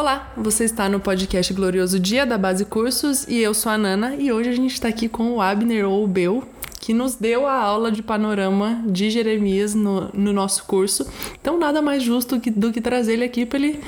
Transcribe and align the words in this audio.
Olá, 0.00 0.32
você 0.36 0.62
está 0.62 0.88
no 0.88 1.00
podcast 1.00 1.52
Glorioso 1.52 1.98
Dia 1.98 2.24
da 2.24 2.38
Base 2.38 2.64
Cursos 2.64 3.26
e 3.26 3.38
eu 3.40 3.52
sou 3.52 3.72
a 3.72 3.76
Nana 3.76 4.14
e 4.14 4.30
hoje 4.30 4.48
a 4.48 4.52
gente 4.52 4.72
está 4.72 4.86
aqui 4.86 5.08
com 5.08 5.32
o 5.32 5.42
Abner 5.42 5.88
ou 5.88 6.04
o 6.04 6.06
Bel, 6.06 6.44
que 6.80 6.94
nos 6.94 7.16
deu 7.16 7.48
a 7.48 7.54
aula 7.54 7.90
de 7.90 8.00
panorama 8.00 8.80
de 8.86 9.10
Jeremias 9.10 9.74
no, 9.74 10.08
no 10.14 10.32
nosso 10.32 10.64
curso. 10.66 11.04
Então, 11.40 11.58
nada 11.58 11.82
mais 11.82 12.00
justo 12.00 12.38
que, 12.38 12.48
do 12.48 12.72
que 12.72 12.80
trazer 12.80 13.14
ele 13.14 13.24
aqui 13.24 13.44
para 13.44 13.58
ele 13.58 13.80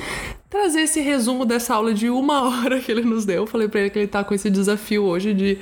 trazer 0.51 0.81
esse 0.81 1.01
resumo 1.01 1.47
dessa 1.47 1.77
aula 1.77 1.95
de 1.95 2.11
uma 2.11 2.43
hora 2.59 2.81
que 2.81 2.91
ele 2.91 3.03
nos 3.03 3.25
deu. 3.25 3.47
falei 3.47 3.69
para 3.69 3.79
ele 3.79 3.91
que 3.91 3.99
ele 4.01 4.09
tá 4.09 4.25
com 4.25 4.35
esse 4.35 4.51
desafio 4.51 5.05
hoje 5.05 5.33
de 5.33 5.59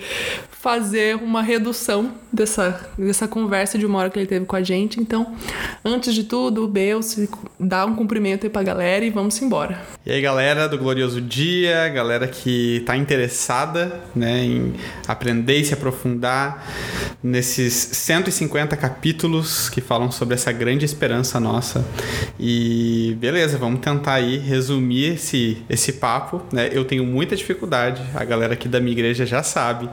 fazer 0.69 1.17
uma 1.17 1.41
redução 1.41 2.13
dessa, 2.31 2.91
dessa 2.99 3.27
conversa 3.27 3.79
de 3.79 3.87
uma 3.87 4.01
hora 4.01 4.11
que 4.11 4.19
ele 4.19 4.27
teve 4.27 4.45
com 4.45 4.55
a 4.55 4.63
gente. 4.63 5.01
Então, 5.01 5.35
antes 5.83 6.15
de 6.15 6.25
tudo, 6.25 6.63
o 6.63 6.69
Bel, 6.69 7.01
se 7.01 7.27
dá 7.59 7.87
um 7.87 7.95
cumprimento 7.95 8.45
aí 8.45 8.51
pra 8.51 8.63
galera 8.63 9.03
e 9.03 9.09
vamos 9.09 9.41
embora. 9.41 9.81
E 10.05 10.13
aí, 10.13 10.21
galera 10.21 10.69
do 10.69 10.77
Glorioso 10.77 11.23
Dia, 11.23 11.89
galera 11.89 12.29
que 12.29 12.83
tá 12.85 12.95
interessada 12.95 13.99
né, 14.15 14.45
em 14.45 14.75
aprender 15.07 15.57
e 15.57 15.65
se 15.65 15.73
aprofundar 15.73 16.67
nesses 17.23 17.73
150 17.73 18.77
capítulos 18.77 19.71
que 19.71 19.81
falam 19.81 20.11
sobre 20.11 20.35
essa 20.35 20.53
grande 20.53 20.85
esperança 20.85 21.41
nossa. 21.41 21.83
E 22.39 23.17
beleza, 23.19 23.57
vamos 23.57 23.81
tentar 23.81 24.15
aí 24.15 24.37
resumir 24.37 25.15
esse, 25.15 25.63
esse 25.71 25.95
papo, 25.95 26.43
né? 26.53 26.69
Eu 26.73 26.85
tenho 26.85 27.07
muita 27.07 27.35
dificuldade, 27.35 28.03
a 28.15 28.23
galera 28.23 28.53
aqui 28.53 28.69
da 28.69 28.81
minha 28.81 28.93
igreja 28.93 29.25
já 29.25 29.43
sabe, 29.43 29.89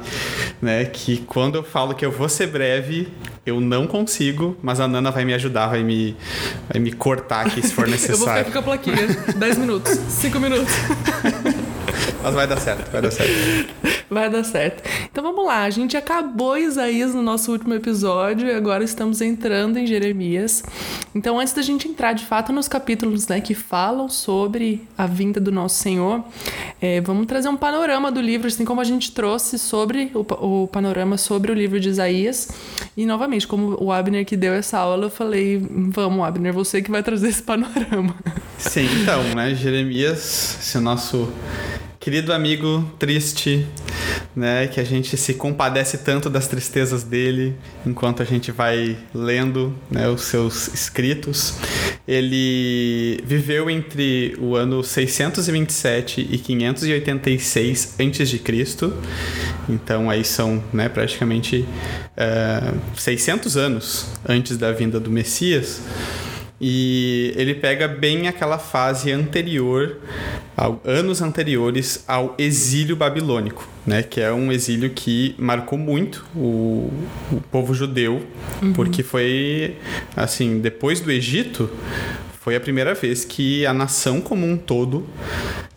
né? 0.65 0.83
Que 0.83 1.17
quando 1.17 1.55
eu 1.55 1.63
falo 1.63 1.93
que 1.93 2.05
eu 2.05 2.11
vou 2.11 2.27
ser 2.27 2.47
breve, 2.47 3.07
eu 3.45 3.61
não 3.61 3.87
consigo, 3.87 4.57
mas 4.61 4.79
a 4.79 4.87
Nana 4.87 5.11
vai 5.11 5.23
me 5.23 5.33
ajudar, 5.33 5.67
vai 5.67 5.83
me, 5.83 6.17
vai 6.67 6.81
me 6.81 6.91
cortar 6.91 7.45
aqui 7.45 7.61
se 7.61 7.71
for 7.71 7.87
necessário. 7.87 8.47
eu 8.49 8.51
vou 8.51 8.51
ficar 8.51 8.51
com 8.51 8.59
a 8.59 8.63
plaquinha. 8.63 9.07
10 9.37 9.57
minutos, 9.59 9.91
5 10.09 10.39
minutos. 10.39 10.73
Mas 12.25 12.33
vai 12.33 12.47
dar 12.47 12.59
certo, 12.59 12.91
vai 12.91 13.01
dar 13.03 13.11
certo. 13.11 13.31
Vai 14.09 14.29
dar 14.29 14.43
certo. 14.43 14.87
Então 15.11 15.23
vamos 15.23 15.45
lá, 15.45 15.63
a 15.63 15.69
gente 15.69 15.97
acabou 15.97 16.55
Isaías 16.55 17.13
no 17.13 17.23
nosso 17.23 17.51
último 17.51 17.73
episódio 17.73 18.47
e 18.47 18.53
agora 18.53 18.83
estamos 18.83 19.19
entrando 19.19 19.77
em 19.77 19.87
Jeremias. 19.87 20.63
Então, 21.13 21.39
antes 21.39 21.53
da 21.53 21.63
gente 21.63 21.87
entrar 21.87 22.13
de 22.13 22.23
fato 22.23 22.53
nos 22.53 22.67
capítulos 22.67 23.27
né, 23.27 23.41
que 23.41 23.55
falam 23.55 24.07
sobre 24.07 24.87
a 24.95 25.07
vinda 25.07 25.39
do 25.39 25.51
nosso 25.51 25.81
Senhor, 25.81 26.23
é, 26.79 27.01
vamos 27.01 27.25
trazer 27.25 27.49
um 27.49 27.57
panorama 27.57 28.11
do 28.11 28.21
livro, 28.21 28.47
assim 28.47 28.63
como 28.63 28.79
a 28.79 28.83
gente 28.83 29.11
trouxe 29.11 29.57
sobre 29.57 30.11
o, 30.13 30.19
o 30.19 30.67
panorama 30.67 31.17
sobre 31.17 31.51
o 31.51 31.55
livro 31.55 31.79
de 31.79 31.89
Isaías. 31.89 32.49
E 32.95 33.05
novamente, 33.05 33.47
como 33.47 33.75
o 33.83 33.91
Abner 33.91 34.23
que 34.23 34.37
deu 34.37 34.53
essa 34.53 34.77
aula, 34.77 35.07
eu 35.07 35.11
falei: 35.11 35.61
vamos, 35.89 36.23
Abner, 36.23 36.53
você 36.53 36.81
que 36.81 36.91
vai 36.91 37.01
trazer 37.01 37.29
esse 37.29 37.41
panorama. 37.41 38.15
Sim, 38.57 38.87
então, 39.01 39.23
né? 39.35 39.55
Jeremias, 39.55 40.57
esse 40.61 40.77
nosso 40.79 41.27
querido 42.05 42.31
amigo 42.31 42.87
triste, 42.99 43.65
né, 44.35 44.67
que 44.67 44.79
a 44.79 44.83
gente 44.83 45.17
se 45.17 45.33
compadece 45.33 45.97
tanto 45.97 46.29
das 46.29 46.47
tristezas 46.47 47.01
dele 47.01 47.55
enquanto 47.83 48.21
a 48.21 48.25
gente 48.25 48.51
vai 48.51 48.95
lendo, 49.11 49.75
né, 49.89 50.07
os 50.07 50.21
seus 50.21 50.67
escritos. 50.67 51.55
Ele 52.07 53.19
viveu 53.25 53.71
entre 53.71 54.35
o 54.39 54.55
ano 54.55 54.83
627 54.83 56.27
e 56.29 56.37
586 56.37 57.95
a.C. 57.97 58.91
Então 59.67 60.07
aí 60.07 60.23
são, 60.23 60.63
né, 60.71 60.87
praticamente 60.87 61.61
uh, 61.61 61.67
eh, 62.17 62.73
600 62.95 63.57
anos 63.57 64.05
antes 64.29 64.57
da 64.57 64.71
vinda 64.71 64.99
do 64.99 65.09
Messias. 65.09 65.81
E 66.59 67.33
ele 67.35 67.53
pega 67.53 67.87
bem 67.87 68.27
aquela 68.27 68.57
fase 68.57 69.11
anterior, 69.11 69.97
ao, 70.55 70.81
anos 70.85 71.21
anteriores 71.21 72.03
ao 72.07 72.33
exílio 72.37 72.95
babilônico, 72.95 73.67
né? 73.85 74.01
Que 74.01 74.21
é 74.21 74.31
um 74.31 74.51
exílio 74.51 74.89
que 74.89 75.35
marcou 75.37 75.77
muito 75.77 76.25
o, 76.33 76.89
o 77.31 77.41
povo 77.51 77.73
judeu, 77.73 78.25
uhum. 78.61 78.71
porque 78.71 79.03
foi, 79.03 79.75
assim, 80.15 80.59
depois 80.59 81.01
do 81.01 81.11
Egito, 81.11 81.69
foi 82.45 82.55
a 82.55 82.59
primeira 82.59 82.93
vez 82.93 83.25
que 83.25 83.65
a 83.65 83.73
nação 83.73 84.21
como 84.21 84.45
um 84.45 84.55
todo 84.55 85.09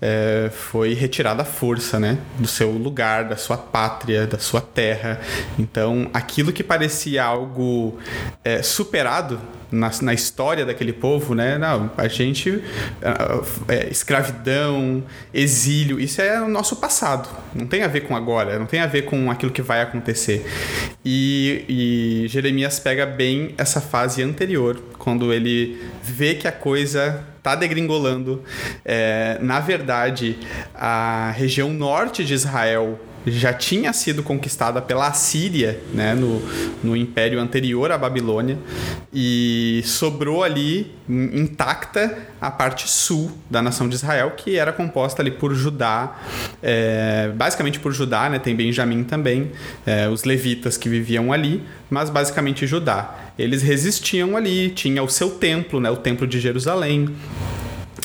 é, 0.03 0.51
foi 0.53 0.93
retirada 0.93 1.41
à 1.41 1.45
força, 1.47 1.99
né? 1.99 2.19
Do 2.39 2.47
seu 2.47 2.71
lugar, 2.73 3.25
da 3.25 3.39
sua 3.39 3.57
pátria, 3.57 4.27
da 4.27 4.39
sua 4.39 4.61
terra. 4.61 5.19
Então, 5.59 6.11
aquilo 6.13 6.53
que 6.53 6.63
parecia 6.63 7.25
algo 7.25 7.99
é, 8.45 8.63
superado 8.63 9.41
na, 9.71 9.91
na 10.03 10.15
história 10.15 10.65
daquele 10.65 10.93
povo, 10.93 11.35
né? 11.35 11.59
Não, 11.59 11.91
a 11.97 12.09
gente. 12.09 12.63
É, 13.69 13.89
escravidão, 13.91 15.03
exílio, 15.33 16.01
isso 16.01 16.21
é 16.21 16.41
o 16.41 16.49
nosso 16.49 16.77
passado. 16.77 17.29
Não 17.55 17.67
tem 17.67 17.83
a 17.83 17.89
ver 17.89 18.03
com 18.03 18.17
agora, 18.17 18.59
não 18.59 18.67
tem 18.67 18.81
a 18.81 18.87
ver 18.87 19.03
com 19.03 19.31
aquilo 19.31 19.53
que 19.53 19.63
vai 19.63 19.83
acontecer. 19.83 20.47
E, 21.05 21.65
e 21.69 22.29
Jeremias 22.29 22.79
pega 22.79 23.07
bem 23.07 23.55
essa 23.57 23.81
fase 23.81 24.23
anterior, 24.23 24.81
quando 24.99 25.33
ele 25.33 25.81
vê 26.03 26.35
que 26.35 26.49
a 26.49 26.53
coisa 26.61 27.25
tá 27.43 27.55
degringolando. 27.55 28.43
É, 28.85 29.39
na 29.41 29.61
verdade, 29.61 30.39
a 30.75 31.31
região 31.31 31.73
norte 31.73 32.25
de 32.25 32.35
Israel 32.35 32.99
já 33.27 33.53
tinha 33.53 33.93
sido 33.93 34.23
conquistada 34.23 34.81
pela 34.81 35.09
Assíria, 35.09 35.81
né, 35.93 36.15
no, 36.15 36.43
no 36.83 36.97
império 36.97 37.41
anterior 37.41 37.91
à 37.91 37.99
Babilônia, 37.99 38.59
e 39.13 39.83
sobrou 39.85 40.43
ali 40.43 40.93
intacta 41.09 42.19
a 42.41 42.51
parte 42.51 42.89
sul 42.89 43.33
da 43.51 43.63
nação 43.63 43.89
de 43.89 43.95
Israel, 43.95 44.33
que 44.37 44.57
era 44.57 44.73
composta 44.73 45.23
ali 45.23 45.31
por 45.31 45.55
Judá, 45.55 46.19
é, 46.63 47.31
basicamente 47.35 47.81
por 47.81 47.93
Judá, 47.93 48.29
né, 48.29 48.39
tem 48.39 48.55
Benjamim 48.55 49.05
também, 49.05 49.51
é, 49.87 50.09
os 50.09 50.25
levitas 50.25 50.77
que 50.77 50.89
viviam 50.89 51.33
ali, 51.33 51.63
mas 51.89 52.11
basicamente 52.11 52.67
Judá. 52.67 53.15
Eles 53.39 53.63
resistiam 53.63 54.37
ali, 54.37 54.71
tinha 54.71 55.03
o 55.03 55.09
seu 55.09 55.31
templo, 55.31 55.81
né, 55.81 55.91
o 55.91 55.97
templo 55.97 56.27
de 56.27 56.41
Jerusalém, 56.41 57.09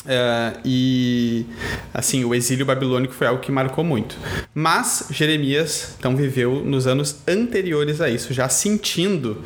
Uh, 0.04 0.60
e 0.66 1.46
assim 1.94 2.26
o 2.26 2.34
exílio 2.34 2.66
babilônico 2.66 3.14
foi 3.14 3.26
algo 3.26 3.40
que 3.40 3.50
marcou 3.50 3.82
muito 3.82 4.18
mas 4.54 5.06
Jeremias 5.10 5.94
então 5.98 6.14
viveu 6.14 6.62
nos 6.62 6.86
anos 6.86 7.22
anteriores 7.26 8.02
a 8.02 8.10
isso 8.10 8.34
já 8.34 8.46
sentindo 8.46 9.42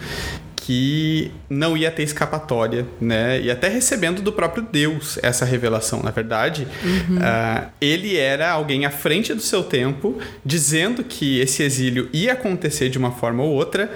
que 0.68 1.30
não 1.48 1.78
ia 1.78 1.90
ter 1.90 2.02
escapatória, 2.02 2.86
né? 3.00 3.40
E 3.40 3.50
até 3.50 3.68
recebendo 3.70 4.20
do 4.20 4.30
próprio 4.30 4.62
Deus 4.70 5.18
essa 5.22 5.46
revelação. 5.46 6.02
Na 6.02 6.10
verdade, 6.10 6.68
uhum. 6.84 7.16
uh, 7.16 7.70
ele 7.80 8.18
era 8.18 8.50
alguém 8.50 8.84
à 8.84 8.90
frente 8.90 9.32
do 9.32 9.40
seu 9.40 9.64
tempo, 9.64 10.18
dizendo 10.44 11.02
que 11.02 11.40
esse 11.40 11.62
exílio 11.62 12.10
ia 12.12 12.34
acontecer 12.34 12.90
de 12.90 12.98
uma 12.98 13.12
forma 13.12 13.42
ou 13.42 13.50
outra, 13.50 13.90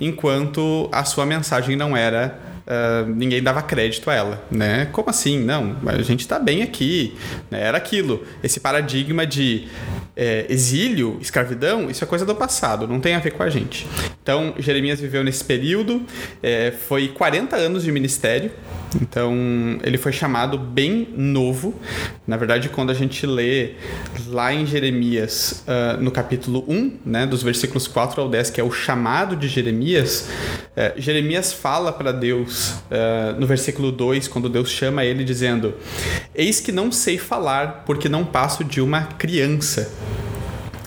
enquanto 0.00 0.88
a 0.90 1.04
sua 1.04 1.26
mensagem 1.26 1.76
não 1.76 1.94
era 1.94 2.40
uh, 2.66 3.08
ninguém 3.08 3.42
dava 3.42 3.62
crédito 3.62 4.10
a 4.10 4.14
ela, 4.14 4.44
né? 4.50 4.86
Como 4.92 5.10
assim? 5.10 5.38
Não, 5.38 5.76
a 5.86 6.02
gente 6.02 6.20
está 6.20 6.38
bem 6.38 6.62
aqui. 6.62 7.14
Né? 7.50 7.62
Era 7.62 7.78
aquilo, 7.78 8.24
esse 8.42 8.60
paradigma 8.60 9.26
de 9.26 9.68
é, 10.16 10.46
exílio, 10.48 11.18
escravidão, 11.20 11.90
isso 11.90 12.04
é 12.04 12.06
coisa 12.06 12.24
do 12.24 12.34
passado, 12.34 12.86
não 12.86 13.00
tem 13.00 13.14
a 13.14 13.18
ver 13.18 13.32
com 13.32 13.42
a 13.42 13.50
gente. 13.50 13.86
Então, 14.22 14.54
Jeremias 14.58 15.00
viveu 15.00 15.24
nesse 15.24 15.44
período, 15.44 16.02
é, 16.42 16.70
foi 16.70 17.08
40 17.08 17.56
anos 17.56 17.82
de 17.82 17.90
ministério, 17.90 18.52
então 19.00 19.34
ele 19.82 19.98
foi 19.98 20.12
chamado 20.12 20.56
bem 20.56 21.08
novo. 21.16 21.74
Na 22.26 22.36
verdade, 22.36 22.68
quando 22.68 22.90
a 22.90 22.94
gente 22.94 23.26
lê 23.26 23.72
lá 24.28 24.52
em 24.52 24.64
Jeremias, 24.64 25.64
uh, 25.66 26.00
no 26.00 26.10
capítulo 26.10 26.64
1, 26.68 26.98
né, 27.04 27.26
dos 27.26 27.42
versículos 27.42 27.88
4 27.88 28.22
ao 28.22 28.28
10, 28.28 28.50
que 28.50 28.60
é 28.60 28.64
o 28.64 28.70
chamado 28.70 29.34
de 29.34 29.48
Jeremias, 29.48 30.28
uh, 30.76 31.00
Jeremias 31.00 31.52
fala 31.52 31.92
para 31.92 32.12
Deus 32.12 32.53
uh, 32.90 33.38
no 33.38 33.46
versículo 33.46 33.90
2, 33.92 34.28
quando 34.28 34.48
Deus 34.48 34.70
chama 34.70 35.04
ele, 35.04 35.24
dizendo: 35.24 35.74
Eis 36.34 36.60
que 36.60 36.72
não 36.72 36.90
sei 36.90 37.18
falar, 37.18 37.84
porque 37.86 38.08
não 38.08 38.24
passo 38.24 38.64
de 38.64 38.80
uma 38.80 39.02
criança. 39.02 39.90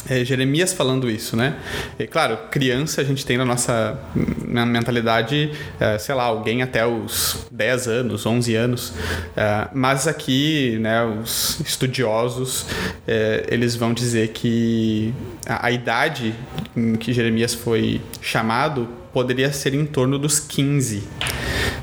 É 0.10 0.24
Jeremias 0.24 0.72
falando 0.72 1.10
isso, 1.10 1.36
né? 1.36 1.58
E, 2.00 2.08
claro, 2.08 2.38
criança 2.50 3.02
a 3.02 3.04
gente 3.04 3.26
tem 3.26 3.38
na 3.38 3.44
nossa 3.44 4.00
na 4.48 4.66
mentalidade, 4.66 5.52
é, 5.80 5.98
sei 5.98 6.16
lá, 6.16 6.24
alguém 6.24 6.62
até 6.62 6.86
os 6.86 7.46
10 7.52 7.88
anos, 7.88 8.26
11 8.26 8.56
anos, 8.56 8.94
é, 9.36 9.68
mas 9.74 10.08
aqui, 10.08 10.78
né, 10.80 11.04
os 11.04 11.60
estudiosos, 11.60 12.66
é, 13.06 13.46
eles 13.50 13.76
vão 13.76 13.94
dizer 13.94 14.30
que 14.30 15.14
a, 15.46 15.68
a 15.68 15.72
idade 15.72 16.34
em 16.76 16.96
que 16.96 17.12
Jeremias 17.12 17.54
foi 17.54 18.02
chamado 18.22 18.88
poderia 19.12 19.52
ser 19.52 19.74
em 19.74 19.86
torno 19.86 20.18
dos 20.18 20.40
15. 20.40 21.04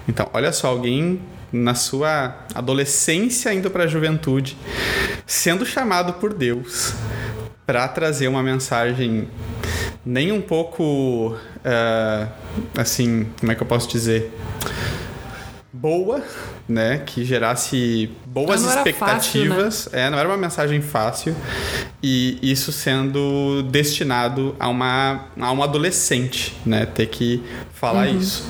Então, 0.09 0.29
olha 0.33 0.53
só, 0.53 0.69
alguém 0.69 1.21
na 1.53 1.75
sua 1.75 2.35
adolescência 2.55 3.55
indo 3.55 3.71
para 3.71 3.85
a 3.85 3.87
juventude, 3.87 4.57
sendo 5.27 5.65
chamado 5.65 6.15
por 6.15 6.35
Deus 6.35 6.95
para 7.65 7.87
trazer 7.89 8.29
uma 8.29 8.43
mensagem 8.43 9.29
nem 10.05 10.33
um 10.33 10.41
pouco 10.41 11.35
uh, 11.35 12.29
assim, 12.77 13.27
como 13.41 13.53
é 13.53 13.55
que 13.55 13.63
eu 13.63 13.67
posso 13.67 13.89
dizer? 13.89 14.33
boa, 15.85 16.23
né? 16.67 17.03
Que 17.05 17.23
gerasse 17.27 18.11
boas 18.25 18.63
não 18.63 18.71
era 18.71 18.81
expectativas. 18.81 19.85
fácil, 19.85 19.93
né? 19.93 20.07
É, 20.07 20.11
não 20.11 20.19
era 20.19 20.27
uma 20.27 20.37
mensagem 20.39 20.81
fácil. 20.81 21.37
E 22.03 22.39
isso 22.41 22.73
sendo 22.73 23.63
destinado 23.65 24.57
a 24.59 24.69
uma 24.69 25.27
a 25.39 25.53
um 25.53 25.63
adolescente, 25.63 26.57
né? 26.65 26.87
Ter 26.87 27.07
que 27.07 27.43
falar 27.75 28.09
isso. 28.09 28.49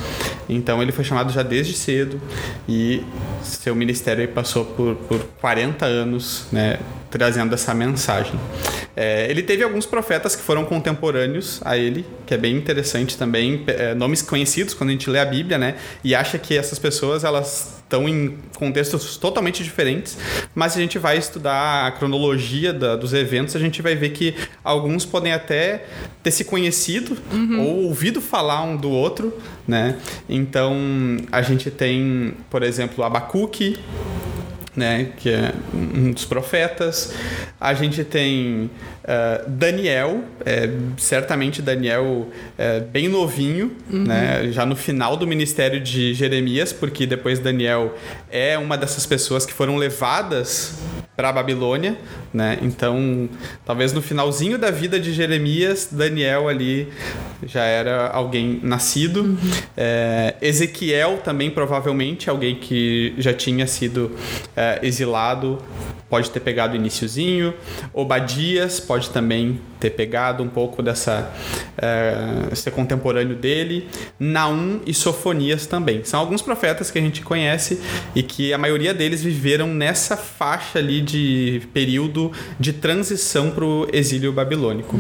Então 0.49 0.83
ele 0.83 0.93
foi 0.93 1.05
chamado 1.05 1.33
já 1.33 1.43
desde 1.43 1.75
cedo 1.75 2.21
e 2.69 3.03
seu 3.43 3.75
ministério 3.75 4.27
passou 4.29 4.65
por, 4.65 4.95
por 4.97 5.21
40 5.41 5.85
anos, 5.85 6.47
né? 6.53 6.79
Trazendo 7.15 7.55
essa 7.55 7.73
mensagem. 7.73 8.35
É, 8.97 9.31
ele 9.31 9.41
teve 9.41 9.63
alguns 9.63 9.87
profetas 9.87 10.35
que 10.35 10.43
foram 10.43 10.65
contemporâneos 10.65 11.61
a 11.65 11.79
ele, 11.79 12.05
que 12.27 12.35
é 12.35 12.37
bem 12.37 12.57
interessante 12.57 13.17
também, 13.17 13.63
é, 13.69 13.95
nomes 13.95 14.21
conhecidos 14.21 14.75
quando 14.75 14.91
a 14.91 14.93
gente 14.95 15.09
lê 15.09 15.21
a 15.21 15.25
Bíblia, 15.25 15.57
né? 15.57 15.77
E 16.03 16.13
acha 16.13 16.39
que 16.39 16.59
essas 16.59 16.77
pessoas 16.77 17.23
elas 17.23 17.75
estão 17.85 18.09
em 18.09 18.37
contextos 18.57 19.17
totalmente 19.17 19.63
diferentes, 19.63 20.19
mas 20.57 20.73
se 20.73 20.81
a 20.81 20.83
gente 20.83 20.99
vai 20.99 21.17
estudar 21.17 21.87
a 21.87 21.93
cronologia 21.93 22.73
da, 22.73 22.97
dos 22.97 23.15
eventos, 23.15 23.55
a 23.55 23.61
gente 23.61 23.81
vai 23.81 23.95
ver 23.95 24.11
que 24.11 24.35
alguns 24.65 25.05
podem 25.05 25.33
até 25.33 25.85
ter 26.21 26.33
se 26.33 26.45
conhecido 26.45 27.17
ou 27.61 27.85
ouvido 27.85 28.21
falar 28.21 28.65
um 28.65 28.77
do 28.77 28.91
outro, 28.91 29.33
né? 29.69 29.99
Então 30.29 30.75
a 31.31 31.43
gente 31.43 31.71
tem, 31.71 32.35
por 32.51 32.65
exemplo, 32.65 33.05
Abacuque, 33.05 33.79
né, 34.77 35.13
que 35.17 35.31
é 35.31 35.53
um 35.73 36.13
dos 36.13 36.25
profetas. 36.25 37.15
A 37.61 37.75
gente 37.75 38.03
tem 38.05 38.71
uh, 39.05 39.49
Daniel, 39.49 40.25
é, 40.45 40.69
certamente 40.97 41.63
Daniel 41.63 42.29
é, 42.59 42.81
bem 42.81 43.09
novinho, 43.09 43.77
né, 43.89 44.49
já 44.51 44.67
no 44.67 44.77
final 44.77 45.17
do 45.17 45.27
ministério 45.27 45.81
de 45.81 46.13
Jeremias, 46.15 46.73
porque 46.73 47.07
depois 47.07 47.39
Daniel 47.39 47.95
é 48.31 48.59
uma 48.59 48.77
dessas 48.77 49.07
pessoas 49.07 49.47
que 49.47 49.53
foram 49.53 49.77
levadas 49.77 50.75
para 51.17 51.29
a 51.29 51.33
Babilônia, 51.33 51.97
né? 52.33 52.59
Então, 52.61 53.29
talvez 53.65 53.93
no 53.93 54.03
finalzinho 54.03 54.59
da 54.59 54.71
vida 54.71 54.99
de 54.99 55.13
Jeremias, 55.13 55.89
Daniel 55.91 56.49
ali 56.49 56.89
já 57.45 57.63
era 57.63 58.09
alguém 58.09 58.59
nascido. 58.63 59.39
É, 59.77 60.35
Ezequiel 60.43 61.19
também 61.19 61.51
provavelmente 61.51 62.29
alguém 62.29 62.57
que 62.57 63.15
já 63.19 63.33
tinha 63.33 63.67
sido 63.67 64.11
é, 64.57 64.81
exilado, 64.83 65.59
pode 66.11 66.31
ter 66.31 66.41
pegado 66.41 66.73
o 66.73 66.77
iniciozinho. 66.77 67.55
Obadias 67.93 68.81
pode 68.81 69.11
também 69.11 69.61
ter 69.85 69.91
pegado 69.91 70.43
um 70.43 70.49
pouco 70.49 70.83
dessa 70.83 71.31
é, 71.77 72.55
ser 72.55 72.71
contemporâneo 72.71 73.37
dele. 73.37 73.87
Naum 74.19 74.81
e 74.87 74.95
Sofonias 74.95 75.67
também. 75.67 76.03
São 76.05 76.21
alguns 76.21 76.41
profetas 76.41 76.91
que 76.91 76.99
a 76.99 77.03
gente 77.03 77.21
conhece 77.21 77.81
e 78.15 78.23
que 78.23 78.55
a 78.55 78.59
maioria 78.59 78.95
deles 78.95 79.23
viveram 79.23 79.69
nessa 79.69 80.17
faixa 80.17 80.79
ali 80.79 81.03
de 81.03 81.63
período 81.75 82.33
de 82.59 82.73
transição 82.73 83.51
para 83.51 83.65
o 83.65 83.87
exílio 83.93 84.33
babilônico. 84.33 84.99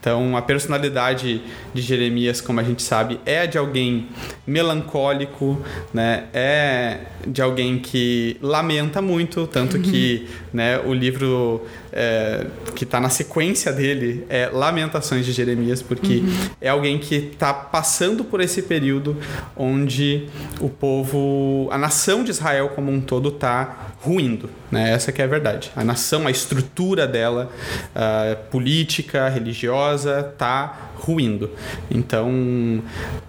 Então, 0.00 0.34
a 0.36 0.40
personalidade 0.40 1.42
de 1.74 1.82
Jeremias, 1.82 2.40
como 2.40 2.58
a 2.60 2.62
gente 2.62 2.82
sabe, 2.82 3.20
é 3.26 3.46
de 3.46 3.58
alguém 3.58 4.08
melancólico, 4.46 5.60
né? 5.92 6.24
É 6.32 7.00
de 7.26 7.42
alguém 7.42 7.78
que 7.78 8.36
lamenta 8.40 9.02
muito, 9.02 9.46
tanto 9.46 9.78
que 9.78 10.26
né, 10.52 10.80
o 10.84 10.92
livro 10.92 11.64
é, 11.92 12.46
que 12.74 12.84
está 12.84 12.98
na 12.98 13.10
sequência 13.10 13.72
dele 13.72 14.24
é 14.28 14.48
Lamentações 14.52 15.26
de 15.26 15.32
Jeremias, 15.32 15.82
porque 15.82 16.22
é 16.60 16.68
alguém 16.68 16.98
que 16.98 17.14
está 17.14 17.52
passando 17.52 18.24
por 18.24 18.40
esse 18.40 18.62
período 18.62 19.16
onde 19.56 20.26
o 20.60 20.68
povo, 20.68 21.68
a 21.70 21.76
nação 21.76 22.24
de 22.24 22.30
Israel 22.30 22.70
como 22.70 22.90
um 22.90 23.00
todo 23.00 23.28
está 23.28 23.92
ruindo, 24.00 24.48
né? 24.72 24.90
Essa 24.90 25.12
que 25.12 25.20
é 25.20 25.24
a 25.24 25.28
verdade. 25.28 25.70
A 25.76 25.84
nação, 25.84 26.26
a 26.26 26.30
estrutura 26.30 27.06
dela, 27.06 27.52
ah, 27.94 28.36
política, 28.50 29.28
religiosa, 29.28 30.30
está 30.32 30.92
ruindo. 30.96 31.50
Então, 31.90 32.82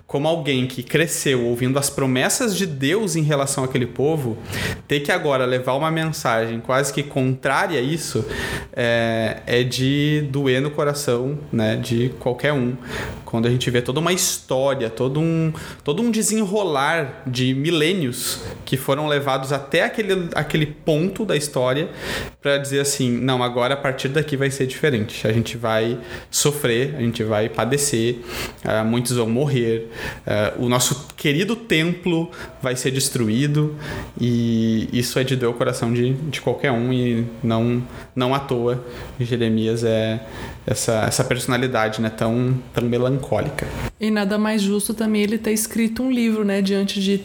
como 0.06 0.28
alguém 0.28 0.68
que 0.68 0.84
cresceu 0.84 1.44
ouvindo 1.44 1.80
as 1.80 1.90
promessas 1.90 2.56
de 2.56 2.68
Deus 2.68 3.16
em 3.16 3.24
relação 3.24 3.64
àquele 3.64 3.88
povo, 3.88 4.38
ter 4.88 5.00
que 5.00 5.12
agora 5.12 5.44
levar 5.44 5.74
uma 5.74 5.90
mensagem 5.90 6.60
quase 6.60 6.94
que 6.94 7.02
contrária 7.02 7.80
a 7.80 7.82
isso 7.82 8.24
é, 8.72 9.42
é 9.48 9.64
de 9.64 10.28
doer 10.30 10.62
no 10.62 10.70
coração 10.70 11.40
né, 11.52 11.76
de 11.76 12.10
qualquer 12.20 12.54
um. 12.54 12.76
Quando 13.26 13.48
a 13.48 13.50
gente 13.50 13.68
vê 13.72 13.82
toda 13.82 14.00
uma 14.00 14.14
história, 14.14 14.92
todo 14.92 15.20
um, 15.20 15.52
todo 15.84 16.04
um 16.04 16.12
desenrolar 16.12 17.24
de 17.26 17.56
milênios 17.56 18.42
que 18.64 18.78
foram 18.78 19.08
levados 19.08 19.52
até 19.52 19.84
aquele, 19.84 20.30
aquele 20.36 20.68
ponto 20.68 21.26
da 21.26 21.33
história 21.36 21.90
para 22.42 22.58
dizer 22.58 22.80
assim: 22.80 23.12
não, 23.12 23.44
agora 23.44 23.74
a 23.74 23.78
partir 23.78 24.10
daqui 24.10 24.38
vai 24.38 24.52
ser 24.52 24.68
diferente. 24.68 25.28
A 25.28 25.32
gente 25.32 25.58
vai 25.58 25.98
sofrer, 26.30 26.96
a 26.96 27.02
gente 27.02 27.24
vai 27.24 27.50
padecer, 27.50 28.20
ah, 28.64 28.84
muitos 28.84 29.16
vão 29.16 29.30
morrer, 29.30 29.90
ah, 30.26 30.54
o 30.58 30.68
nosso 30.68 31.08
querido 31.16 31.56
templo 31.56 32.30
vai 32.62 32.76
ser 32.76 32.92
destruído 32.92 33.76
e 34.20 34.90
isso 34.92 35.18
é 35.20 35.24
de 35.24 35.36
doer 35.36 35.52
o 35.52 35.54
coração 35.54 35.94
de, 35.94 36.14
de 36.14 36.42
qualquer 36.42 36.72
um 36.72 36.92
e 36.92 37.26
não, 37.44 37.84
não 38.16 38.34
à 38.34 38.40
toa 38.40 38.84
Jeremias 39.20 39.84
é 39.84 40.22
essa, 40.66 41.06
essa 41.08 41.24
personalidade 41.24 42.02
né, 42.02 42.10
tão, 42.10 42.58
tão 42.74 42.84
melancólica. 42.86 43.68
E 44.00 44.10
nada 44.10 44.38
mais 44.38 44.62
justo 44.62 44.94
também 44.94 45.22
ele 45.22 45.38
ter 45.38 45.52
escrito 45.52 46.04
um 46.04 46.12
livro, 46.12 46.44
né, 46.44 46.62
diante 46.62 47.02
de, 47.02 47.24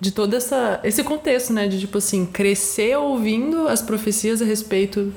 de 0.00 0.10
todo 0.10 0.34
essa, 0.34 0.80
esse 0.84 1.02
contexto, 1.02 1.52
né, 1.52 1.68
de 1.68 1.80
tipo 1.80 1.98
assim, 1.98 2.24
crescer 2.24 2.96
ouvindo 2.96 3.45
as 3.68 3.82
profecias 3.82 4.42
a 4.42 4.44
respeito 4.44 5.12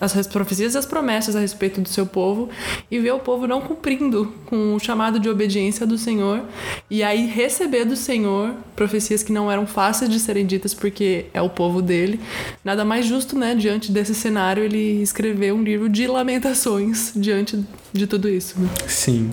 as 0.00 0.26
profecias 0.26 0.74
e 0.74 0.78
as 0.78 0.86
promessas 0.86 1.36
a 1.36 1.40
respeito 1.40 1.80
do 1.80 1.88
seu 1.88 2.04
povo 2.04 2.48
e 2.90 2.98
ver 2.98 3.12
o 3.12 3.18
povo 3.18 3.46
não 3.46 3.60
cumprindo 3.60 4.32
com 4.46 4.74
o 4.74 4.80
chamado 4.80 5.18
de 5.18 5.28
obediência 5.28 5.86
do 5.86 5.96
Senhor 5.96 6.42
e 6.90 7.02
aí 7.02 7.26
receber 7.26 7.84
do 7.84 7.96
Senhor 7.96 8.54
profecias 8.74 9.22
que 9.22 9.32
não 9.32 9.50
eram 9.50 9.66
fáceis 9.66 10.10
de 10.10 10.18
serem 10.18 10.44
ditas 10.44 10.74
porque 10.74 11.26
é 11.32 11.40
o 11.40 11.48
povo 11.48 11.80
dele. 11.80 12.20
Nada 12.64 12.84
mais 12.84 13.06
justo, 13.06 13.38
né, 13.38 13.54
diante 13.54 13.92
desse 13.92 14.14
cenário 14.14 14.64
ele 14.64 15.00
escrever 15.02 15.52
um 15.52 15.62
livro 15.62 15.88
de 15.88 16.06
lamentações 16.06 17.12
diante 17.14 17.64
de 17.92 18.06
tudo 18.06 18.28
isso. 18.28 18.60
né? 18.60 18.68
Sim. 18.88 19.32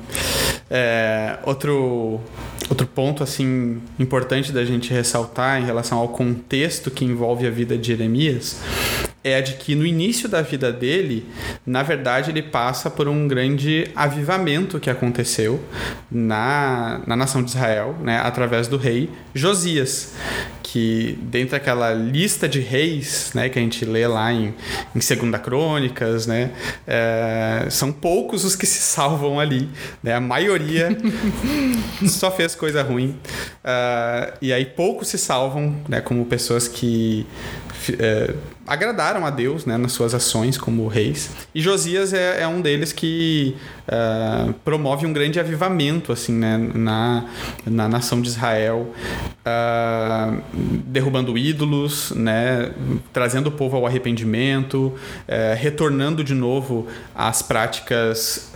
É, 0.73 1.38
outro, 1.44 2.21
outro 2.69 2.88
ponto 2.88 3.21
assim 3.21 3.81
importante 4.00 4.53
da 4.53 4.63
gente 4.63 4.93
ressaltar 4.93 5.62
em 5.62 5.65
relação 5.65 5.98
ao 5.98 6.07
contexto 6.07 6.89
que 6.89 7.03
envolve 7.03 7.45
a 7.45 7.50
vida 7.51 7.77
de 7.77 7.88
Jeremias 7.88 8.62
é 9.24 9.36
a 9.36 9.41
de 9.41 9.53
que 9.53 9.75
no 9.75 9.86
início 9.86 10.27
da 10.27 10.41
vida 10.41 10.72
dele, 10.72 11.25
na 11.65 11.84
verdade, 11.84 12.31
ele 12.31 12.41
passa 12.41 12.89
por 12.89 13.07
um 13.07 13.27
grande 13.27 13.88
avivamento 13.95 14.79
que 14.79 14.89
aconteceu 14.89 15.62
na, 16.10 17.01
na 17.05 17.15
nação 17.15 17.43
de 17.43 17.51
Israel, 17.51 17.95
né, 18.01 18.19
através 18.24 18.67
do 18.67 18.77
rei 18.77 19.10
Josias, 19.34 20.15
que 20.71 21.19
dentro 21.23 21.51
daquela 21.51 21.91
lista 21.93 22.47
de 22.47 22.61
reis, 22.61 23.31
né, 23.35 23.49
que 23.49 23.59
a 23.59 23.61
gente 23.61 23.83
lê 23.83 24.07
lá 24.07 24.31
em, 24.31 24.53
em 24.95 25.01
Segunda 25.01 25.37
Crônicas, 25.37 26.25
né, 26.25 26.51
é, 26.87 27.67
são 27.69 27.91
poucos 27.91 28.45
os 28.45 28.55
que 28.55 28.65
se 28.65 28.81
salvam 28.81 29.37
ali, 29.37 29.67
né, 30.01 30.13
a 30.13 30.21
maioria 30.21 30.97
só 32.07 32.31
fez 32.31 32.55
coisa 32.55 32.81
ruim, 32.81 33.17
Ah, 33.61 34.33
e 34.41 34.53
aí 34.53 34.63
poucos 34.63 35.09
se 35.09 35.17
salvam, 35.17 35.75
né, 35.89 35.99
como 35.99 36.25
pessoas 36.25 36.69
que 36.69 37.27
é, 37.99 38.33
agradaram 38.71 39.25
a 39.25 39.29
Deus 39.29 39.65
né, 39.65 39.77
nas 39.77 39.91
suas 39.91 40.13
ações 40.13 40.57
como 40.57 40.87
reis. 40.87 41.29
E 41.53 41.61
Josias 41.61 42.13
é, 42.13 42.41
é 42.43 42.47
um 42.47 42.61
deles 42.61 42.93
que 42.93 43.53
ah, 43.85 44.53
promove 44.63 45.05
um 45.05 45.11
grande 45.11 45.37
avivamento 45.37 46.13
assim, 46.13 46.31
né, 46.31 46.57
na, 46.73 47.25
na 47.65 47.89
nação 47.89 48.21
de 48.21 48.29
Israel, 48.29 48.93
ah, 49.43 50.37
derrubando 50.85 51.37
ídolos, 51.37 52.11
né, 52.11 52.71
trazendo 53.11 53.47
o 53.47 53.51
povo 53.51 53.75
ao 53.75 53.85
arrependimento, 53.85 54.93
eh, 55.27 55.53
retornando 55.59 56.23
de 56.23 56.33
novo 56.33 56.87
às 57.13 57.41
práticas 57.41 58.51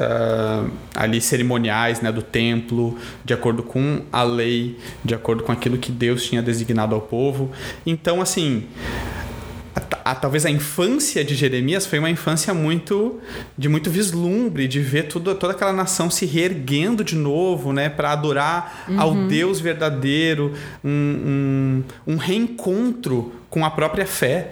ali 0.96 1.20
cerimoniais 1.20 2.00
né, 2.00 2.12
do 2.12 2.22
templo, 2.22 2.98
de 3.26 3.34
acordo 3.34 3.64
com 3.64 4.04
a 4.12 4.24
lei, 4.24 4.78
de 5.04 5.14
acordo 5.14 5.44
com 5.44 5.52
aquilo 5.52 5.78
que 5.78 5.92
Deus 5.92 6.24
tinha 6.24 6.42
designado 6.42 6.96
ao 6.96 7.02
povo. 7.02 7.52
Então, 7.86 8.22
assim, 8.22 8.64
a- 10.06 10.14
talvez 10.16 10.46
a 10.46 10.52
infância 10.52 11.26
de 11.26 11.34
Jeremias 11.36 11.86
foi 11.88 11.98
uma 12.00 12.10
infância 12.12 12.54
muito 12.54 13.20
de 13.58 13.68
muito 13.68 13.90
vislumbre, 13.90 14.68
de 14.68 14.80
ver 14.80 15.08
tudo, 15.08 15.34
toda 15.34 15.54
aquela 15.54 15.74
nação 15.74 16.10
se 16.12 16.26
reerguendo 16.28 17.04
de 17.04 17.16
novo, 17.16 17.74
né, 17.74 17.90
para 17.90 18.12
adorar 18.12 18.86
ao 18.98 19.14
Deus 19.28 19.60
verdadeiro, 19.60 20.54
um, 20.84 21.84
um, 22.08 22.14
um 22.14 22.18
reencontro 22.18 23.34
com 23.50 23.66
a 23.66 23.72
própria 23.72 24.06
fé. 24.06 24.52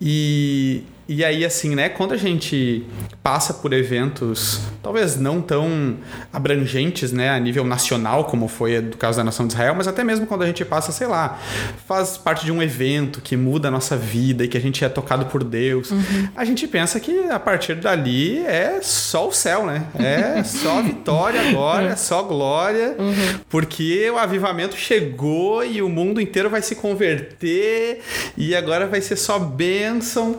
E, 0.00 0.82
e 1.06 1.22
aí, 1.24 1.44
assim, 1.44 1.74
né, 1.74 1.88
quando 1.88 2.12
a 2.12 2.16
gente 2.16 2.84
passa 3.22 3.52
por 3.54 3.72
eventos, 3.72 4.60
talvez 4.82 5.16
não 5.16 5.40
tão 5.40 5.96
abrangentes, 6.32 7.12
né, 7.12 7.30
a 7.30 7.38
nível 7.38 7.64
nacional, 7.64 8.24
como 8.24 8.48
foi 8.48 8.80
do 8.80 8.96
caso 8.96 9.18
da 9.18 9.24
nação 9.24 9.46
de 9.46 9.52
Israel, 9.52 9.74
mas 9.74 9.86
até 9.86 10.02
mesmo 10.02 10.26
quando 10.26 10.42
a 10.42 10.46
gente 10.46 10.64
passa, 10.64 10.92
sei 10.92 11.06
lá, 11.06 11.38
faz 11.86 12.16
parte 12.16 12.44
de 12.46 12.52
um 12.52 12.62
evento 12.62 13.20
que 13.20 13.36
muda 13.36 13.68
a 13.68 13.70
nossa 13.70 13.96
vida 13.96 14.44
e 14.44 14.48
que 14.48 14.56
a 14.56 14.60
gente 14.60 14.82
é 14.84 14.88
tocado 14.88 15.26
por 15.26 15.44
Deus, 15.44 15.90
uhum. 15.90 16.28
a 16.34 16.44
gente 16.44 16.66
pensa 16.66 16.98
que 16.98 17.28
a 17.30 17.38
partir 17.38 17.74
dali 17.76 18.38
é 18.38 18.80
só 18.82 19.28
o 19.28 19.32
céu, 19.32 19.66
né? 19.66 19.86
É 19.98 20.42
só 20.42 20.80
vitória 20.82 21.50
agora, 21.50 21.90
é 21.92 21.96
só 21.96 22.22
glória, 22.22 22.96
uhum. 22.98 23.40
porque 23.48 24.10
o 24.10 24.16
avivamento 24.16 24.76
chegou 24.76 25.64
e 25.64 25.82
o 25.82 25.88
mundo 25.88 26.20
inteiro 26.20 26.48
vai 26.48 26.62
se 26.62 26.74
converter 26.74 28.00
e 28.36 28.54
agora 28.54 28.86
vai 28.86 29.00
ser 29.02 29.16
só 29.16 29.38
bênção. 29.38 30.36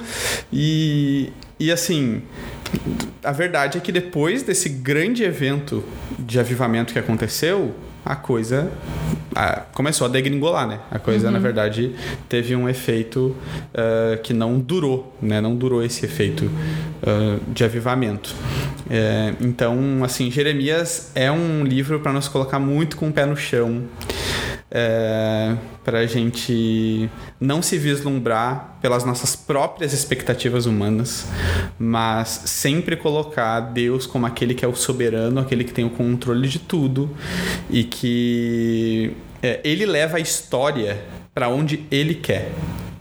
E, 0.55 1.33
e 1.59 1.69
assim, 1.69 2.21
a 3.21 3.33
verdade 3.33 3.77
é 3.77 3.81
que 3.81 3.91
depois 3.91 4.41
desse 4.41 4.69
grande 4.69 5.21
evento 5.21 5.83
de 6.17 6.39
avivamento 6.39 6.93
que 6.93 6.99
aconteceu, 6.99 7.75
a 8.05 8.15
coisa 8.15 8.71
a, 9.35 9.61
começou 9.73 10.05
a 10.05 10.09
degringolar, 10.09 10.65
né? 10.65 10.79
A 10.89 10.97
coisa, 10.97 11.27
uhum. 11.27 11.33
na 11.33 11.39
verdade, 11.39 11.93
teve 12.29 12.55
um 12.55 12.69
efeito 12.69 13.35
uh, 13.73 14.21
que 14.23 14.33
não 14.33 14.57
durou, 14.57 15.13
né? 15.21 15.41
Não 15.41 15.55
durou 15.55 15.83
esse 15.83 16.05
efeito 16.05 16.45
uh, 16.45 17.41
de 17.51 17.65
avivamento. 17.65 18.33
É, 18.89 19.33
então, 19.41 20.03
assim, 20.03 20.29
Jeremias 20.29 21.11
é 21.15 21.31
um 21.31 21.63
livro 21.63 21.99
para 21.99 22.13
nos 22.13 22.27
colocar 22.27 22.59
muito 22.59 22.95
com 22.95 23.09
o 23.09 23.11
pé 23.11 23.25
no 23.25 23.35
chão 23.35 23.83
é, 24.71 25.55
para 25.83 25.99
a 25.99 26.05
gente 26.05 27.09
não 27.39 27.61
se 27.61 27.77
vislumbrar 27.77 28.77
pelas 28.81 29.05
nossas 29.05 29.35
próprias 29.35 29.93
expectativas 29.93 30.65
humanas, 30.65 31.27
mas 31.77 32.41
sempre 32.45 32.95
colocar 32.95 33.59
Deus 33.59 34.05
como 34.05 34.25
aquele 34.25 34.53
que 34.53 34.65
é 34.65 34.67
o 34.67 34.75
soberano, 34.75 35.39
aquele 35.39 35.63
que 35.63 35.73
tem 35.73 35.85
o 35.85 35.89
controle 35.89 36.47
de 36.47 36.59
tudo 36.59 37.15
e 37.69 37.83
que 37.83 39.13
é, 39.41 39.59
ele 39.63 39.85
leva 39.85 40.17
a 40.17 40.19
história 40.19 41.01
para 41.33 41.47
onde 41.47 41.85
ele 41.91 42.15
quer. 42.15 42.51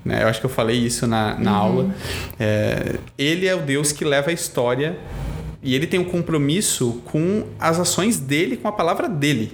Né? 0.04 0.23
Eu 0.23 0.28
acho 0.28 0.40
que 0.40 0.47
eu 0.47 0.50
falei 0.50 0.76
isso 0.76 1.06
na, 1.06 1.38
na 1.38 1.52
uhum. 1.52 1.56
aula. 1.56 1.94
É, 2.38 2.97
ele 3.16 3.47
é 3.47 3.54
o 3.54 3.62
Deus 3.62 3.90
que 3.90 4.04
leva 4.04 4.30
a 4.30 4.33
história 4.33 4.99
e 5.62 5.75
ele 5.75 5.87
tem 5.87 5.99
um 5.99 6.04
compromisso 6.04 7.00
com 7.06 7.47
as 7.59 7.80
ações 7.80 8.18
dele, 8.18 8.59
com 8.59 8.68
a 8.68 8.73
palavra 8.73 9.09
dele 9.09 9.52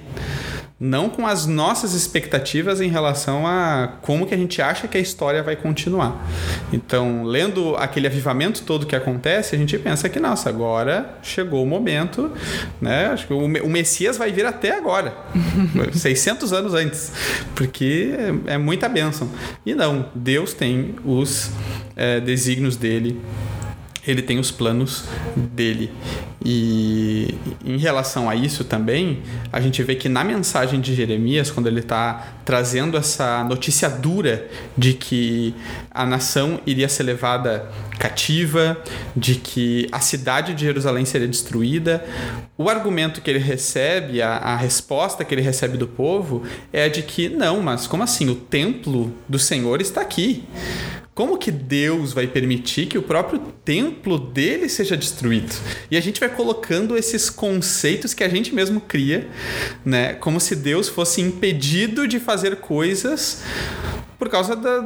não 0.81 1.11
com 1.11 1.27
as 1.27 1.45
nossas 1.45 1.93
expectativas 1.93 2.81
em 2.81 2.89
relação 2.89 3.47
a 3.47 3.99
como 4.01 4.27
que 4.27 4.35
a 4.35 4.37
gente 4.37 4.63
acha 4.63 4.89
que 4.89 4.97
a 4.97 5.01
história 5.01 5.43
vai 5.43 5.55
continuar. 5.55 6.27
Então, 6.73 7.23
lendo 7.23 7.77
aquele 7.77 8.07
avivamento 8.07 8.63
todo 8.63 8.87
que 8.87 8.97
acontece, 8.97 9.55
a 9.55 9.59
gente 9.59 9.79
pensa 9.79 10.09
que, 10.09 10.19
nossa, 10.19 10.49
agora 10.49 11.19
chegou 11.23 11.63
o 11.63 11.67
momento, 11.67 12.33
né? 12.81 13.09
Acho 13.09 13.27
que 13.27 13.35
o 13.35 13.69
Messias 13.69 14.17
vai 14.17 14.33
vir 14.33 14.47
até 14.47 14.75
agora, 14.75 15.13
600 15.93 16.51
anos 16.55 16.73
antes, 16.73 17.13
porque 17.55 18.15
é, 18.47 18.55
é 18.55 18.59
muita 18.59 18.89
bênção. 18.89 19.29
E 19.67 19.75
não, 19.75 20.07
Deus 20.15 20.55
tem 20.55 20.95
os 21.05 21.51
é, 21.95 22.21
desígnios 22.21 22.77
dele 22.77 23.21
ele 24.07 24.23
tem 24.23 24.39
os 24.39 24.51
planos 24.51 25.05
dele. 25.37 25.93
E 26.45 27.35
em 27.65 27.77
relação 27.77 28.29
a 28.29 28.35
isso 28.35 28.65
também, 28.65 29.23
a 29.53 29.61
gente 29.61 29.83
vê 29.83 29.95
que 29.95 30.09
na 30.09 30.25
mensagem 30.25 30.81
de 30.81 30.95
Jeremias, 30.95 31.51
quando 31.51 31.67
ele 31.67 31.81
está 31.81 32.35
trazendo 32.45 32.97
essa 32.97 33.45
notícia 33.45 33.91
dura 33.91 34.49
de 34.77 34.95
que 34.95 35.55
a 35.91 36.07
nação 36.07 36.59
iria 36.67 36.89
ser 36.89 37.03
levada 37.03 37.71
cativa, 37.99 38.79
de 39.15 39.35
que 39.35 39.87
a 39.93 40.01
cidade 40.01 40.55
de 40.55 40.65
Jerusalém 40.65 41.05
seria 41.05 41.29
destruída, 41.29 42.03
o 42.57 42.71
argumento 42.71 43.21
que 43.21 43.31
ele 43.31 43.39
recebe, 43.39 44.23
a, 44.23 44.37
a 44.39 44.57
resposta 44.57 45.25
que 45.25 45.35
ele 45.35 45.43
recebe 45.43 45.77
do 45.77 45.87
povo 45.87 46.43
é 46.73 46.89
de 46.89 47.03
que 47.03 47.29
não, 47.29 47.61
mas 47.61 47.87
como 47.87 48.03
assim? 48.03 48.31
O 48.31 48.35
templo 48.35 49.13
do 49.29 49.39
Senhor 49.39 49.83
está 49.83 50.01
aqui. 50.01 50.45
Como 51.15 51.37
que 51.37 51.51
Deus 51.51 52.13
vai 52.13 52.27
permitir 52.27 52.87
que 52.87 52.97
o 52.97 53.03
próprio 53.03 53.41
templo 53.65 54.19
dele 54.19 54.69
seja 54.69 54.97
destruído? 54.97 55.55
E 55.91 55.97
a 55.97 56.01
gente 56.01 56.21
vai 56.21 56.29
colocando 56.29 56.97
esses 56.97 57.29
conceitos 57.29 58.15
que 58.15 58.25
a 58.25 58.29
gente 58.29 58.55
mesmo 58.55 58.81
cria, 58.81 59.29
né? 59.85 60.15
Como 60.15 60.41
se 60.41 60.57
Deus 60.57 60.89
fosse 60.89 61.21
impedido 61.21 62.07
de 62.07 62.19
fazer 62.21 62.57
coisas 62.57 63.43
por 64.21 64.29
causa 64.29 64.55
da, 64.55 64.85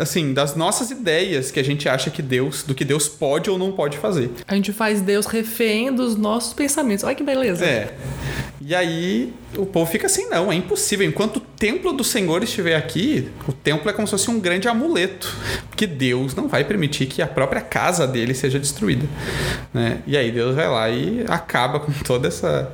assim, 0.00 0.34
das 0.34 0.56
nossas 0.56 0.90
ideias 0.90 1.52
que 1.52 1.60
a 1.60 1.62
gente 1.62 1.88
acha 1.88 2.10
que 2.10 2.20
Deus, 2.20 2.64
do 2.64 2.74
que 2.74 2.84
Deus 2.84 3.06
pode 3.08 3.48
ou 3.48 3.56
não 3.56 3.70
pode 3.70 3.96
fazer. 3.96 4.32
A 4.48 4.54
gente 4.56 4.72
faz 4.72 5.00
Deus 5.00 5.26
refém 5.26 5.94
dos 5.94 6.16
nossos 6.16 6.52
pensamentos. 6.52 7.04
Olha 7.04 7.14
que 7.14 7.22
beleza. 7.22 7.64
É. 7.64 7.94
E 8.60 8.74
aí 8.74 9.32
o 9.56 9.64
povo 9.64 9.88
fica 9.88 10.06
assim, 10.06 10.28
não, 10.28 10.50
é 10.50 10.56
impossível. 10.56 11.06
Enquanto 11.06 11.36
o 11.36 11.40
templo 11.40 11.92
do 11.92 12.02
Senhor 12.02 12.42
estiver 12.42 12.74
aqui, 12.74 13.28
o 13.46 13.52
templo 13.52 13.88
é 13.88 13.92
como 13.92 14.08
se 14.08 14.10
fosse 14.10 14.28
um 14.28 14.40
grande 14.40 14.66
amuleto, 14.66 15.32
porque 15.70 15.86
Deus 15.86 16.34
não 16.34 16.48
vai 16.48 16.64
permitir 16.64 17.06
que 17.06 17.22
a 17.22 17.28
própria 17.28 17.60
casa 17.60 18.08
dele 18.08 18.34
seja 18.34 18.58
destruída. 18.58 19.06
Né? 19.72 20.02
E 20.04 20.16
aí 20.16 20.32
Deus 20.32 20.56
vai 20.56 20.68
lá 20.68 20.90
e 20.90 21.24
acaba 21.28 21.78
com 21.78 21.92
toda 22.04 22.26
essa 22.26 22.72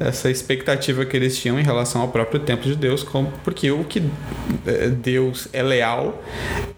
essa 0.00 0.30
expectativa 0.30 1.04
que 1.04 1.14
eles 1.14 1.38
tinham 1.38 1.60
em 1.60 1.62
relação 1.62 2.00
ao 2.00 2.08
próprio 2.08 2.40
templo 2.40 2.70
de 2.70 2.74
Deus, 2.74 3.02
como, 3.02 3.30
porque 3.44 3.70
o 3.70 3.84
que 3.84 4.02
é, 4.66 4.88
Deus 4.88 5.46
é 5.52 5.62
leal 5.62 6.22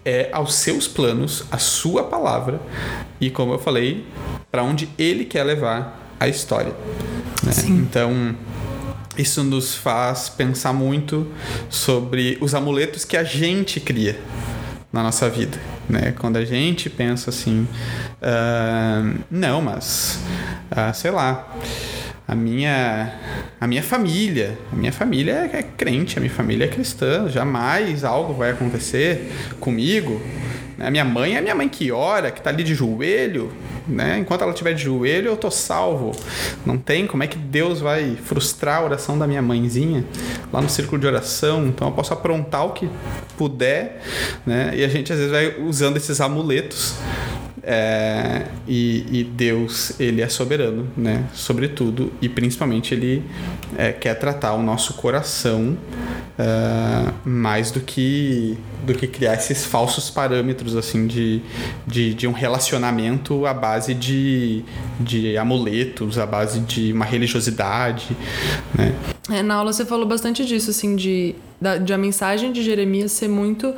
é 0.05 0.29
aos 0.33 0.55
seus 0.57 0.89
planos, 0.89 1.45
à 1.51 1.57
sua 1.57 2.03
palavra 2.03 2.61
e, 3.21 3.31
como 3.31 3.53
eu 3.53 3.61
falei, 3.61 4.05
para 4.51 4.65
onde 4.65 4.89
ele 4.99 5.25
quer 5.25 5.45
levar 5.45 6.13
a 6.19 6.27
história. 6.27 6.73
Né? 7.45 7.53
Então, 7.69 8.35
isso 9.17 9.45
nos 9.45 9.75
faz 9.75 10.29
pensar 10.29 10.73
muito 10.73 11.27
sobre 11.71 12.37
os 12.41 12.55
amuletos 12.55 13.05
que 13.05 13.17
a 13.17 13.23
gente 13.23 13.79
cria 13.79 14.19
na 14.93 15.03
nossa 15.03 15.29
vida, 15.31 15.59
né? 15.89 16.13
Quando 16.19 16.37
a 16.37 16.45
gente 16.45 16.91
pensa 16.91 17.31
assim, 17.31 17.67
uh, 18.21 19.19
não, 19.31 19.63
mas, 19.63 20.19
uh, 20.71 20.95
sei 20.95 21.11
lá, 21.11 21.49
a 22.27 22.35
minha 22.35 23.13
a 23.61 23.67
minha 23.67 23.83
família 23.83 24.59
a 24.73 24.77
minha 24.77 24.93
família 24.93 25.51
é, 25.53 25.59
é 25.59 25.63
crente 25.63 26.19
a 26.19 26.21
minha 26.21 26.33
família 26.33 26.65
é 26.65 26.69
cristã 26.69 27.29
jamais 27.29 28.05
algo 28.05 28.33
vai 28.33 28.51
acontecer 28.51 29.33
comigo 29.61 30.21
a 30.79 30.91
minha 30.91 31.05
mãe 31.05 31.35
é 31.35 31.39
a 31.39 31.43
minha 31.43 31.55
mãe 31.55 31.69
que 31.69 31.93
ora 31.93 32.31
que 32.31 32.39
está 32.39 32.51
ali 32.51 32.63
de 32.63 32.75
joelho 32.75 33.53
né? 33.87 34.19
Enquanto 34.19 34.43
ela 34.43 34.53
estiver 34.53 34.75
de 34.75 34.85
joelho, 34.85 35.29
eu 35.29 35.37
tô 35.37 35.51
salvo. 35.51 36.13
Não 36.65 36.79
tem 36.79 37.07
como 37.07 37.23
é 37.23 37.27
que 37.27 37.39
Deus 37.39 37.81
vai 37.81 38.17
frustrar 38.17 38.79
a 38.79 38.85
oração 38.85 39.19
da 39.19 39.27
minha 39.27 39.43
mãezinha 39.43 40.05
lá 40.53 40.61
no 40.61 40.69
círculo 40.69 41.01
de 41.01 41.07
oração. 41.07 41.67
Então 41.67 41.89
eu 41.89 41.95
posso 41.95 42.13
aprontar 42.13 42.67
o 42.67 42.71
que 42.71 42.89
puder, 43.37 44.01
né? 44.47 44.73
E 44.75 44.85
a 44.85 44.89
gente 44.89 45.13
às 45.13 45.19
vezes 45.19 45.33
vai 45.33 45.61
usando 45.61 45.97
esses 45.97 46.21
amuletos 46.21 46.97
é, 47.65 48.47
e, 48.67 49.21
e, 49.21 49.25
Deus, 49.25 49.99
ele 50.01 50.21
é 50.21 50.29
soberano, 50.29 50.89
né? 50.97 51.25
Sobre 51.33 51.69
tudo 51.69 52.13
e 52.21 52.29
principalmente 52.29 52.93
ele 52.93 53.23
é, 53.77 53.93
quer 53.93 54.15
tratar 54.15 54.55
o 54.55 54.63
nosso 54.63 54.95
coração 54.95 55.79
é, 56.37 57.13
mais 57.25 57.71
do 57.71 57.81
que 57.81 58.59
do 58.85 58.95
que 58.95 59.07
criar 59.07 59.35
esses 59.35 59.65
falsos 59.65 60.11
parâmetros 60.11 60.75
assim 60.75 61.07
de, 61.07 61.41
de, 61.87 62.15
de 62.15 62.27
um 62.27 62.33
relacionamento 62.33 63.47
à 63.47 63.55
base 63.55 63.95
de, 63.95 64.65
de 64.99 65.39
amuletos, 65.39 66.19
à 66.19 66.27
base 66.27 66.59
de 66.59 66.93
uma 66.93 67.05
religiosidade, 67.05 68.17
né? 68.75 68.93
É, 69.31 69.41
na 69.41 69.55
aula 69.55 69.73
você 69.73 69.87
falou 69.87 70.05
bastante 70.05 70.45
disso, 70.45 70.71
assim, 70.71 70.97
de, 70.97 71.37
da, 71.61 71.77
de 71.77 71.93
a 71.93 71.99
mensagem 71.99 72.53
de 72.53 72.61
Jeremias 72.61 73.13
ser 73.13 73.29
muito 73.29 73.73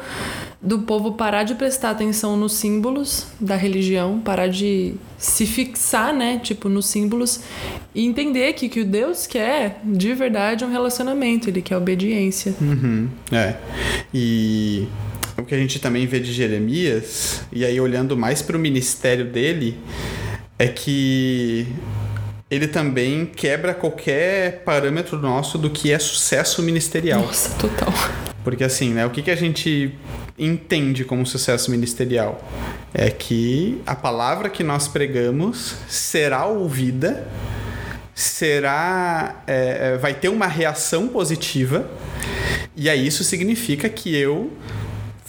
do 0.64 0.80
povo 0.80 1.12
parar 1.12 1.44
de 1.44 1.54
prestar 1.54 1.90
atenção 1.90 2.38
nos 2.38 2.54
símbolos 2.54 3.26
da 3.38 3.54
religião, 3.54 4.18
parar 4.18 4.48
de 4.48 4.94
se 5.18 5.46
fixar, 5.46 6.14
né, 6.14 6.40
tipo, 6.42 6.70
nos 6.70 6.86
símbolos 6.86 7.40
e 7.94 8.04
entender 8.04 8.54
que 8.54 8.68
que 8.70 8.80
o 8.80 8.84
Deus 8.84 9.26
quer 9.26 9.80
de 9.84 10.14
verdade 10.14 10.64
é 10.64 10.66
um 10.66 10.70
relacionamento, 10.70 11.50
ele 11.50 11.60
quer 11.60 11.76
obediência. 11.76 12.54
Uhum, 12.60 13.08
é. 13.30 13.56
E 14.12 14.88
o 15.36 15.44
que 15.44 15.54
a 15.54 15.58
gente 15.58 15.78
também 15.78 16.06
vê 16.06 16.18
de 16.18 16.32
Jeremias, 16.32 17.42
e 17.52 17.62
aí 17.62 17.78
olhando 17.78 18.16
mais 18.16 18.40
para 18.40 18.56
o 18.56 18.58
ministério 18.58 19.26
dele, 19.26 19.76
é 20.58 20.66
que 20.66 21.66
ele 22.50 22.68
também 22.68 23.26
quebra 23.26 23.74
qualquer 23.74 24.62
parâmetro 24.64 25.18
nosso 25.18 25.58
do 25.58 25.68
que 25.68 25.92
é 25.92 25.98
sucesso 25.98 26.62
ministerial. 26.62 27.20
Nossa, 27.20 27.50
total. 27.58 27.92
Porque 28.42 28.64
assim, 28.64 28.94
né, 28.94 29.04
o 29.04 29.10
que, 29.10 29.22
que 29.22 29.30
a 29.30 29.36
gente 29.36 29.92
entende 30.38 31.04
como 31.04 31.24
sucesso 31.26 31.70
ministerial? 31.70 32.42
É 32.92 33.10
que 33.10 33.80
a 33.86 33.94
palavra 33.94 34.48
que 34.48 34.62
nós 34.62 34.88
pregamos 34.88 35.74
será 35.88 36.46
ouvida, 36.46 37.26
será. 38.14 39.42
É, 39.46 39.94
é 39.94 39.98
vai 39.98 40.14
ter 40.14 40.28
uma 40.28 40.46
reação 40.46 41.08
positiva, 41.08 41.90
e 42.76 42.90
aí 42.90 43.06
isso 43.06 43.22
significa 43.22 43.88
que 43.88 44.14
eu 44.16 44.52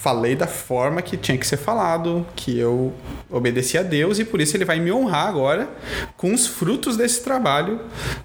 falei 0.05 0.35
da 0.35 0.45
forma 0.45 1.01
que 1.01 1.17
tinha 1.17 1.35
que 1.35 1.47
ser 1.47 1.57
falado, 1.57 2.23
que 2.35 2.59
eu 2.59 2.93
obedeci 3.27 3.75
a 3.75 3.81
Deus 3.81 4.19
e 4.19 4.23
por 4.23 4.39
isso 4.39 4.55
ele 4.55 4.63
vai 4.63 4.79
me 4.79 4.91
honrar 4.91 5.27
agora 5.27 5.67
com 6.15 6.31
os 6.31 6.45
frutos 6.45 6.95
desse 6.95 7.23
trabalho, 7.23 7.81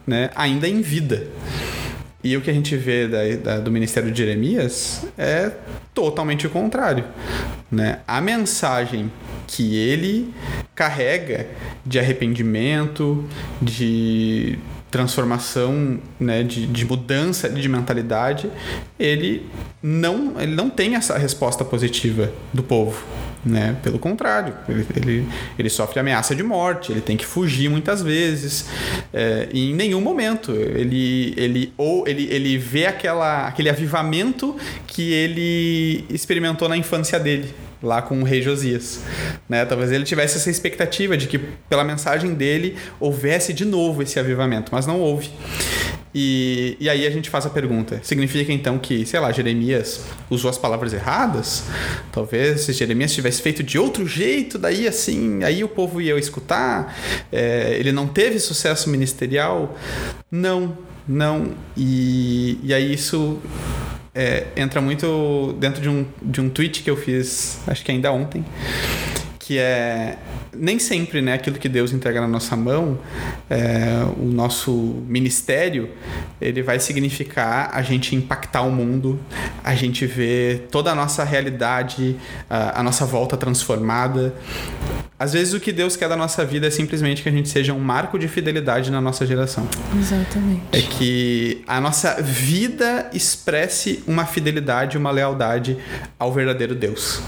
né, 0.07 0.29
ainda 0.35 0.69
em 0.69 0.83
vida. 0.83 1.27
E 2.23 2.37
o 2.37 2.41
que 2.41 2.51
a 2.51 2.53
gente 2.53 2.77
vê 2.77 3.09
da, 3.09 3.19
da, 3.37 3.61
do 3.61 3.71
ministério 3.71 4.11
de 4.11 4.19
Jeremias 4.19 5.07
é 5.17 5.53
totalmente 5.95 6.47
o 6.47 6.51
contrário. 6.51 7.05
Né? 7.71 8.01
A 8.07 8.21
mensagem 8.21 9.11
que 9.47 9.77
ele 9.77 10.33
carrega 10.75 11.49
de 11.85 11.99
arrependimento, 11.99 13.25
de 13.61 14.59
transformação, 14.91 15.99
né, 16.19 16.43
de, 16.43 16.67
de 16.67 16.85
mudança 16.85 17.49
de 17.49 17.69
mentalidade, 17.69 18.51
ele 18.99 19.47
não, 19.83 20.41
ele 20.41 20.55
não 20.55 20.69
tem 20.69 20.97
essa 20.97 21.17
resposta 21.17 21.65
positiva 21.65 22.33
do 22.53 22.63
povo. 22.63 23.05
Né? 23.45 23.75
Pelo 23.83 23.99
contrário, 23.99 24.53
ele, 24.69 24.87
ele, 24.95 25.29
ele, 25.59 25.71
sofre 25.71 25.99
ameaça 25.99 26.35
de 26.35 26.43
morte, 26.43 26.93
ele 26.93 27.01
tem 27.01 27.17
que 27.17 27.25
fugir 27.25 27.71
muitas 27.71 28.03
vezes. 28.03 28.67
É, 29.15 29.49
e 29.51 29.71
em 29.71 29.75
nenhum 29.75 30.01
momento 30.01 30.53
ele, 30.53 31.33
ele, 31.39 31.73
ou 31.79 32.07
ele, 32.07 32.29
ele 32.31 32.59
vê 32.59 32.85
aquela, 32.87 33.49
aquele 33.49 33.71
avivamento 33.71 34.57
que 34.87 35.11
ele 35.13 36.05
experimentou 36.11 36.69
na 36.69 36.77
infância 36.77 37.19
dele 37.19 37.55
lá 37.83 38.03
com 38.03 38.21
o 38.21 38.25
rei 38.25 38.43
Josias. 38.43 39.01
Né? 39.49 39.65
Talvez 39.65 39.91
ele 39.91 40.05
tivesse 40.05 40.37
essa 40.37 40.51
expectativa 40.51 41.17
de 41.17 41.27
que 41.27 41.39
pela 41.39 41.83
mensagem 41.83 42.35
dele 42.35 42.77
houvesse 42.99 43.53
de 43.53 43.65
novo 43.65 44.03
esse 44.03 44.19
avivamento, 44.19 44.71
mas 44.73 44.87
não 44.87 45.01
houve. 45.01 45.31
E, 46.15 46.77
e 46.81 46.89
aí 46.89 47.07
a 47.07 47.11
gente 47.11 47.31
faz 47.31 47.47
a 47.47 47.51
pergunta: 47.51 48.01
significa 48.03 48.53
então 48.53 48.79
que, 48.79 49.07
sei 49.07 49.21
lá, 49.21 49.31
Jeremias 49.31 50.05
usou 50.29 50.51
as 50.51 50.59
palavras 50.59 50.93
erradas? 50.93 51.65
Talvez 52.11 52.63
se 52.63 52.73
Jeremias 52.73 53.13
tivesse 53.13 53.41
feito 53.41 53.63
de 53.63 53.79
outro 53.79 54.07
jeito, 54.07 54.59
daí 54.59 54.89
assim, 54.89 55.43
aí 55.45 55.63
o 55.63 55.69
povo 55.69 56.01
ia 56.01 56.19
escutar? 56.19 56.97
É, 57.31 57.77
ele 57.79 57.93
não 57.93 58.09
teve 58.09 58.39
sucesso 58.41 58.91
ministerial? 58.91 59.79
Não, 60.31 60.77
não. 61.07 61.53
E, 61.77 62.59
e 62.63 62.75
aí 62.75 62.93
isso 62.93 63.39
é, 64.15 64.49
entra 64.57 64.81
muito 64.81 65.55
dentro 65.61 65.81
de 65.81 65.89
um, 65.89 66.07
de 66.21 66.41
um 66.41 66.51
tweet 66.51 66.83
que 66.83 66.91
eu 66.91 66.97
fiz, 66.97 67.61
acho 67.67 67.85
que 67.85 67.93
ainda 67.93 68.11
ontem, 68.13 68.45
que 69.39 69.59
é 69.59 70.19
nem 70.53 70.79
sempre, 70.79 71.23
né, 71.23 71.35
aquilo 71.35 71.59
que 71.59 71.69
Deus 71.69 71.93
entrega 71.93 72.21
na 72.21 72.29
nossa 72.29 72.57
mão, 72.57 72.99
é, 73.49 74.05
o 74.19 74.25
nosso 74.25 74.73
ministério, 75.07 75.91
ele 76.41 76.63
vai 76.63 76.81
significar 76.81 77.71
a 77.73 77.83
gente 77.83 78.15
impactar 78.17 78.63
o 78.63 78.71
mundo, 78.71 79.19
a 79.63 79.75
gente 79.75 80.07
ver 80.07 80.69
toda 80.71 80.91
a 80.91 80.95
nossa 80.95 81.25
realidade, 81.25 82.17
a, 82.49 82.81
a 82.81 82.83
nossa 82.83 83.05
volta 83.05 83.37
transformada. 83.37 84.35
Às 85.19 85.35
vezes 85.35 85.53
o 85.53 85.61
que 85.61 85.71
Deus 85.71 85.97
quer 85.97 86.09
da 86.09 86.17
nossa 86.17 86.45
vida 86.45 86.67
é 86.67 86.71
simplesmente 86.71 87.23
que 87.23 87.29
a 87.29 87.33
gente 87.33 87.49
seja 87.49 87.75
um 87.75 87.79
marco 87.79 88.19
de 88.19 88.27
fidelidade 88.27 88.91
na 88.91 89.01
nossa 89.01 89.27
geração. 89.27 89.69
Exatamente. 89.99 90.63
É 90.73 90.81
que 90.81 91.63
a 91.67 91.81
nossa 91.81 92.21
vida 92.23 93.11
expresse 93.13 94.03
uma 94.07 94.25
fidelidade, 94.25 94.97
uma 94.97 95.11
lealdade 95.11 95.77
ao 96.19 96.33
verdadeiro 96.33 96.75
Deus. 96.75 97.23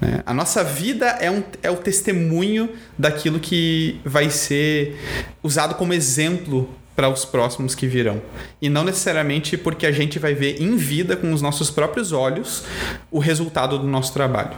Né? 0.00 0.22
A 0.24 0.32
nossa 0.32 0.62
vida 0.62 1.06
é, 1.20 1.30
um, 1.30 1.42
é 1.62 1.70
o 1.70 1.76
testemunho 1.76 2.70
daquilo 2.96 3.40
que 3.40 4.00
vai 4.04 4.30
ser 4.30 4.96
usado 5.42 5.74
como 5.74 5.92
exemplo 5.92 6.68
para 6.98 7.08
os 7.08 7.24
próximos 7.24 7.76
que 7.76 7.86
virão. 7.86 8.20
E 8.60 8.68
não 8.68 8.82
necessariamente 8.82 9.56
porque 9.56 9.86
a 9.86 9.92
gente 9.92 10.18
vai 10.18 10.34
ver 10.34 10.60
em 10.60 10.76
vida 10.76 11.16
com 11.16 11.32
os 11.32 11.40
nossos 11.40 11.70
próprios 11.70 12.10
olhos 12.10 12.64
o 13.08 13.20
resultado 13.20 13.78
do 13.78 13.86
nosso 13.86 14.12
trabalho. 14.12 14.56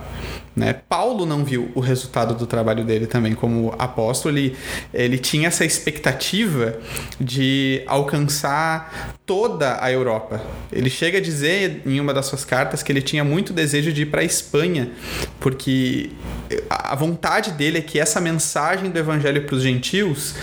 Né? 0.57 0.73
Paulo 0.73 1.27
não 1.27 1.45
viu 1.45 1.71
o 1.75 1.81
resultado 1.81 2.35
do 2.35 2.47
trabalho 2.47 2.83
dele 2.83 3.07
também 3.07 3.35
como 3.35 3.75
apóstolo. 3.79 4.39
Ele, 4.39 4.57
ele 4.95 5.19
tinha 5.19 5.49
essa 5.49 5.67
expectativa 5.67 6.79
de 7.21 7.83
alcançar 7.87 9.15
toda 9.27 9.77
a 9.85 9.93
Europa. 9.93 10.41
Ele 10.73 10.89
chega 10.89 11.19
a 11.19 11.21
dizer 11.21 11.83
em 11.85 12.01
uma 12.01 12.15
das 12.15 12.25
suas 12.25 12.43
cartas 12.43 12.83
que 12.83 12.91
ele 12.91 13.03
tinha 13.03 13.23
muito 13.23 13.53
desejo 13.53 13.93
de 13.93 14.03
ir 14.03 14.07
para 14.07 14.23
a 14.23 14.25
Espanha, 14.25 14.91
porque 15.39 16.11
a 16.71 16.97
vontade 16.97 17.53
dele 17.53 17.79
é 17.79 17.83
que 17.83 18.01
essa 18.01 18.19
mensagem 18.19 18.91
do 18.91 18.99
evangelho 18.99 19.43
para 19.45 19.57
os 19.57 19.63
gentios 19.63 20.35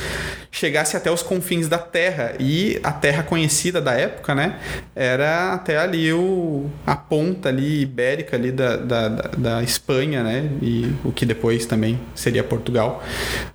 chegasse 0.58 0.98
até 0.98 1.12
os 1.12 1.22
confins 1.22 1.68
da 1.68 1.78
terra. 1.78 2.34
E 2.40 2.80
a 2.84 2.92
terra 2.92 3.22
conhecida 3.22 3.80
da 3.80 3.94
época, 3.94 4.34
né? 4.34 4.60
Era 4.96 5.54
até 5.54 5.78
ali 5.78 6.12
o, 6.12 6.66
a 6.86 6.96
ponta 6.96 7.50
ali 7.50 7.82
ibérica 7.82 8.36
ali 8.36 8.52
da, 8.52 8.76
da, 8.76 9.08
da, 9.38 9.64
Espanha, 9.64 10.24
né? 10.24 10.50
E 10.62 10.92
o 11.06 11.12
que 11.12 11.26
depois 11.26 11.66
também 11.66 12.00
seria 12.16 12.44
Portugal. 12.44 13.04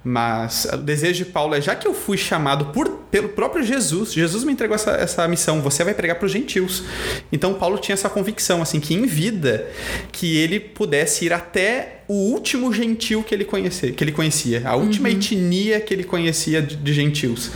Mas 0.04 0.66
o 0.72 0.76
desejo 0.76 1.24
de 1.24 1.30
Paulo 1.30 1.54
é, 1.54 1.60
já 1.60 1.74
que 1.74 1.88
eu 1.88 1.94
fui 1.94 2.16
chamado 2.16 2.66
por, 2.66 2.88
pelo 3.10 3.30
próprio 3.30 3.64
Jesus, 3.64 4.12
Jesus 4.12 4.44
me 4.44 4.52
entregou 4.52 4.76
essa, 4.76 4.92
essa 4.92 5.26
missão, 5.26 5.60
você 5.60 5.82
vai 5.82 5.94
pregar 5.94 6.16
para 6.16 6.26
os 6.26 6.32
gentios. 6.32 6.84
Então 7.32 7.54
Paulo 7.54 7.78
tinha 7.78 7.94
essa 7.94 8.08
convicção, 8.08 8.62
assim, 8.62 8.78
que 8.78 8.94
em 8.94 9.06
vida, 9.06 9.68
que 10.12 10.36
ele 10.36 10.60
pudesse 10.60 11.24
ir 11.24 11.32
até 11.32 12.01
o 12.08 12.14
último 12.14 12.72
gentil 12.72 13.22
que 13.22 13.34
ele 13.34 13.44
conhecia, 13.44 13.92
que 13.92 14.02
ele 14.02 14.12
conhecia 14.12 14.62
a 14.66 14.76
última 14.76 15.08
uhum. 15.08 15.14
etnia 15.14 15.80
que 15.80 15.94
ele 15.94 16.04
conhecia 16.04 16.60
de, 16.62 16.76
de, 16.76 16.92
gentios. 16.92 17.50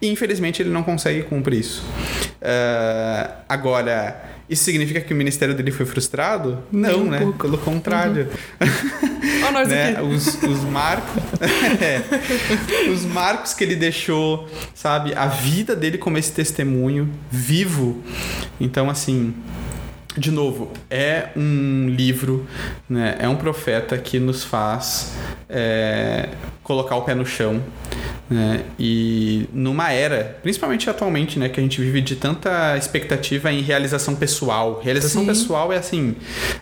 E 0.00 0.08
infelizmente 0.08 0.62
ele 0.62 0.70
não 0.70 0.82
consegue 0.82 1.22
cumprir 1.22 1.60
isso. 1.60 1.82
Uh, 2.42 3.32
agora, 3.48 4.22
isso 4.48 4.64
significa 4.64 5.00
que 5.00 5.12
o 5.12 5.16
ministério 5.16 5.54
dele 5.54 5.70
foi 5.70 5.86
frustrado? 5.86 6.62
Não, 6.70 7.00
um 7.00 7.10
né? 7.10 7.18
Pouco. 7.18 7.38
Pelo 7.38 7.58
contrário. 7.58 8.28
Uhum. 8.60 9.06
nós 9.56 9.68
né? 9.68 10.00
Os, 10.02 10.42
os 10.42 10.64
marcos. 10.64 11.22
é, 11.80 12.90
os 12.90 13.04
marcos 13.04 13.54
que 13.54 13.64
ele 13.64 13.74
deixou, 13.74 14.48
sabe? 14.74 15.14
A 15.14 15.26
vida 15.26 15.74
dele 15.74 15.96
como 15.96 16.18
esse 16.18 16.32
testemunho 16.32 17.10
vivo. 17.30 18.02
Então, 18.60 18.90
assim 18.90 19.34
de 20.16 20.30
novo, 20.30 20.72
é 20.90 21.28
um 21.36 21.88
livro, 21.88 22.46
né, 22.88 23.16
é 23.18 23.28
um 23.28 23.36
profeta 23.36 23.98
que 23.98 24.18
nos 24.18 24.42
faz 24.42 25.12
é, 25.48 26.30
colocar 26.66 26.96
o 26.96 27.02
pé 27.02 27.14
no 27.14 27.24
chão, 27.24 27.62
né? 28.28 28.64
E 28.76 29.48
numa 29.52 29.92
era, 29.92 30.36
principalmente 30.42 30.90
atualmente, 30.90 31.38
né, 31.38 31.48
que 31.48 31.60
a 31.60 31.62
gente 31.62 31.80
vive 31.80 32.00
de 32.00 32.16
tanta 32.16 32.76
expectativa 32.76 33.52
em 33.52 33.62
realização 33.62 34.16
pessoal. 34.16 34.80
Realização 34.82 35.22
Sim. 35.22 35.28
pessoal 35.28 35.72
é 35.72 35.76
assim, 35.76 36.16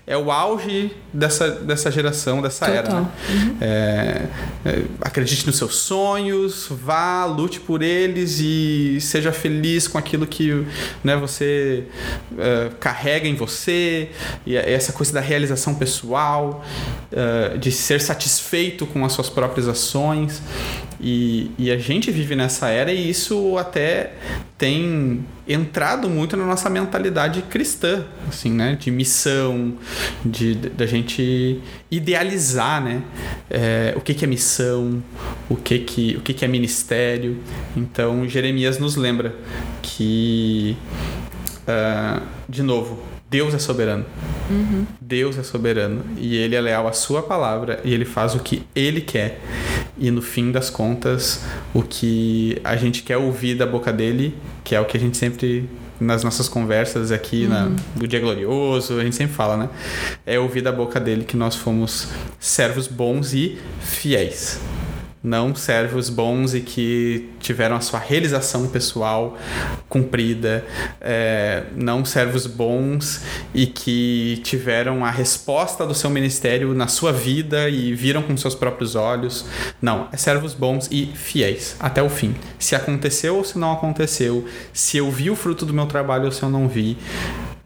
é 0.07 0.15
o 0.15 0.31
auge 0.31 0.95
dessa, 1.11 1.51
dessa 1.51 1.91
geração, 1.91 2.43
dessa 2.43 2.67
Total. 2.67 2.77
era. 2.77 2.95
Né? 2.95 3.09
Uhum. 3.31 3.57
É, 3.63 4.23
é, 4.67 4.83
acredite 5.01 5.47
nos 5.47 5.57
seus 5.57 5.77
sonhos, 5.77 6.67
vá, 6.71 7.25
lute 7.25 7.61
por 7.61 7.83
eles 7.83 8.41
e 8.41 8.99
seja 9.01 9.33
feliz 9.33 9.89
com 9.89 9.97
aquilo 9.97 10.27
que 10.27 10.67
né, 11.03 11.17
você 11.17 11.85
é, 12.39 12.71
carrega 12.79 13.27
em 13.27 13.35
você. 13.35 14.11
E 14.45 14.55
é 14.55 14.71
essa 14.71 14.93
coisa 14.93 15.15
da 15.15 15.21
realização 15.21 15.75
pessoal, 15.75 16.63
é, 17.11 17.57
de 17.57 17.73
ser 17.73 18.03
satisfeito 18.03 18.85
com 18.85 19.03
as 19.03 19.13
suas 19.15 19.31
próprias 19.31 19.67
ações. 19.67 19.94
E, 21.01 21.51
e 21.59 21.71
a 21.71 21.77
gente 21.77 22.11
vive 22.11 22.35
nessa 22.35 22.69
era 22.69 22.93
e 22.93 23.11
isso 23.11 23.59
até 23.59 24.15
tem 24.57 25.25
entrado 25.47 26.09
muito 26.09 26.37
na 26.37 26.47
nossa 26.47 26.71
mentalidade 26.71 27.43
cristã, 27.43 28.05
assim, 28.29 28.51
né? 28.51 28.77
De 28.81 28.91
missão, 28.91 29.75
de 30.25 30.55
da 30.55 30.87
gente 30.87 31.61
idealizar, 31.91 32.83
né? 32.83 33.03
É, 33.51 33.93
o 33.97 34.01
que, 34.01 34.15
que 34.15 34.25
é 34.25 34.29
missão, 34.29 35.03
o 35.49 35.57
que 35.57 35.81
que 35.81 36.17
o 36.17 36.21
que, 36.21 36.33
que 36.33 36.45
é 36.45 36.49
ministério. 36.49 37.39
Então 37.77 38.27
Jeremias 38.29 38.79
nos 38.79 38.97
lembra 38.97 39.35
que, 39.83 40.77
uh, 41.69 42.23
de 42.49 42.63
novo, 42.63 43.14
Deus 43.35 43.53
é 43.53 43.59
soberano. 43.59 44.05
Uhum. 44.49 44.87
Deus 45.01 45.37
é 45.37 45.43
soberano 45.43 46.05
e 46.17 46.37
ele 46.37 46.55
é 46.55 46.61
leal 46.61 46.87
à 46.87 46.93
sua 46.93 47.21
palavra 47.21 47.81
e 47.83 47.93
ele 47.93 48.05
faz 48.05 48.33
o 48.37 48.39
que 48.39 48.63
ele 48.77 49.01
quer. 49.01 49.41
E 49.99 50.09
no 50.09 50.23
fim 50.23 50.53
das 50.53 50.71
contas, 50.71 51.43
o 51.75 51.83
que 51.83 52.57
a 52.63 52.77
gente 52.77 53.03
quer 53.03 53.17
ouvir 53.17 53.57
da 53.57 53.67
boca 53.67 53.93
dele, 53.93 54.37
que 54.63 54.73
é 54.73 54.81
o 54.81 54.85
que 54.85 54.97
a 54.97 55.01
gente 55.01 55.17
sempre 55.17 55.69
nas 55.99 56.23
nossas 56.23 56.49
conversas 56.49 57.11
aqui 57.11 57.43
uhum. 57.43 57.49
na, 57.51 57.71
do 57.97 58.07
Dia 58.07 58.21
Glorioso, 58.21 59.01
a 59.01 59.03
gente 59.03 59.17
sempre 59.17 59.35
fala, 59.35 59.57
né? 59.57 59.69
É 60.25 60.39
ouvir 60.39 60.61
da 60.61 60.71
boca 60.71 61.01
dele 61.01 61.25
que 61.25 61.37
nós 61.37 61.57
fomos 61.57 62.11
servos 62.39 62.87
bons 62.87 63.35
e 63.35 63.59
fiéis 63.81 64.61
não 65.25 65.55
servos 65.55 66.11
bons 66.11 66.53
e 66.53 66.61
que 66.61 67.31
tiveram 67.41 67.77
a 67.77 67.81
sua 67.81 67.99
realização 67.99 68.69
pessoal 68.69 69.39
cumprida, 69.89 70.63
é, 71.01 71.63
não 71.75 72.05
servos 72.05 72.47
bons 72.47 73.23
e 73.55 73.67
que 73.67 74.43
tiveram 74.45 75.03
a 75.03 75.11
resposta 75.11 75.87
do 75.87 75.95
seu 75.95 76.11
ministério 76.11 76.75
na 76.75 76.89
sua 76.89 77.11
vida 77.11 77.71
e 77.71 77.95
viram 77.95 78.23
com 78.23 78.37
seus 78.37 78.55
próprios 78.55 78.95
olhos. 78.95 79.47
Não, 79.81 80.09
é 80.13 80.17
servos 80.19 80.53
bons 80.53 80.89
e 80.91 81.07
fiéis 81.07 81.77
até 81.81 82.03
o 82.03 82.11
fim. 82.11 82.35
Se 82.59 82.77
aconteceu 82.77 83.37
ou 83.37 83.45
se 83.45 83.59
não 83.59 83.73
aconteceu, 83.73 84.47
se 84.75 84.99
eu 84.99 85.11
vi 85.11 85.31
o 85.31 85.37
fruto 85.37 85.65
do 85.65 85.73
meu 85.73 85.87
trabalho 85.87 86.27
ou 86.27 86.33
se 86.33 86.43
eu 86.43 86.51
não 86.51 86.69
vi, 86.69 86.99